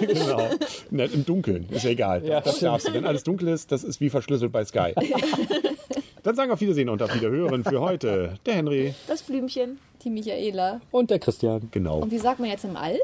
genau. 0.00 0.50
Na, 0.90 1.04
Im 1.04 1.24
Dunkeln, 1.24 1.66
ist 1.70 1.84
ja 1.84 1.90
egal. 1.90 2.24
Ja, 2.24 2.40
das 2.40 2.56
stimmt. 2.56 2.72
darfst 2.72 2.88
du. 2.88 2.92
Wenn 2.94 3.06
alles 3.06 3.24
dunkel 3.24 3.48
ist, 3.48 3.72
das 3.72 3.84
ist 3.84 4.00
wie 4.00 4.10
verschlüsselt 4.10 4.52
bei 4.52 4.64
Sky. 4.64 4.94
Dann 6.22 6.36
sagen 6.36 6.50
wir 6.50 6.54
auf 6.54 6.60
Wiedersehen 6.60 6.88
und 6.88 7.02
auf 7.02 7.14
Wiederhören 7.14 7.64
für 7.64 7.80
heute. 7.80 8.34
Der 8.44 8.54
Henry. 8.54 8.94
Das 9.06 9.22
Blümchen. 9.22 9.78
Die 10.04 10.10
Michaela. 10.10 10.80
Und 10.90 11.10
der 11.10 11.18
Christian. 11.18 11.68
Genau. 11.70 11.98
Und 12.00 12.10
wie 12.10 12.18
sagt 12.18 12.38
man 12.40 12.50
jetzt 12.50 12.64
im 12.64 12.76
All? 12.76 12.98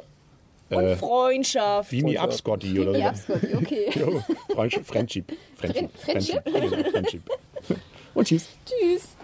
Und 0.77 0.97
Freundschaft. 0.97 1.91
Beam 1.91 2.07
me 2.07 2.21
up, 2.21 2.33
Scotty 2.33 2.79
oder 2.81 2.93
so. 2.93 2.99
Ja, 2.99 3.15
Scotty, 3.15 3.55
okay. 3.55 3.91
Jo, 3.99 4.23
Freundship, 4.53 4.87
Friendship. 4.87 5.33
Friendship. 5.57 5.91
Friendship? 5.99 6.43
Friendship. 6.49 6.91
Friendship. 6.91 7.31
Und 8.15 8.29
tschüss. 8.29 8.49
Tschüss. 8.65 9.17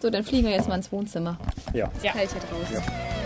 So, 0.00 0.08
dann 0.08 0.24
fliegen 0.24 0.46
wir 0.46 0.52
jetzt 0.54 0.68
mal 0.68 0.76
ins 0.76 0.90
Wohnzimmer. 0.92 1.38
Ja. 1.74 1.90
Ja. 2.02 2.14
Halt 2.14 2.30
hier 2.30 2.40
draußen. 2.40 3.19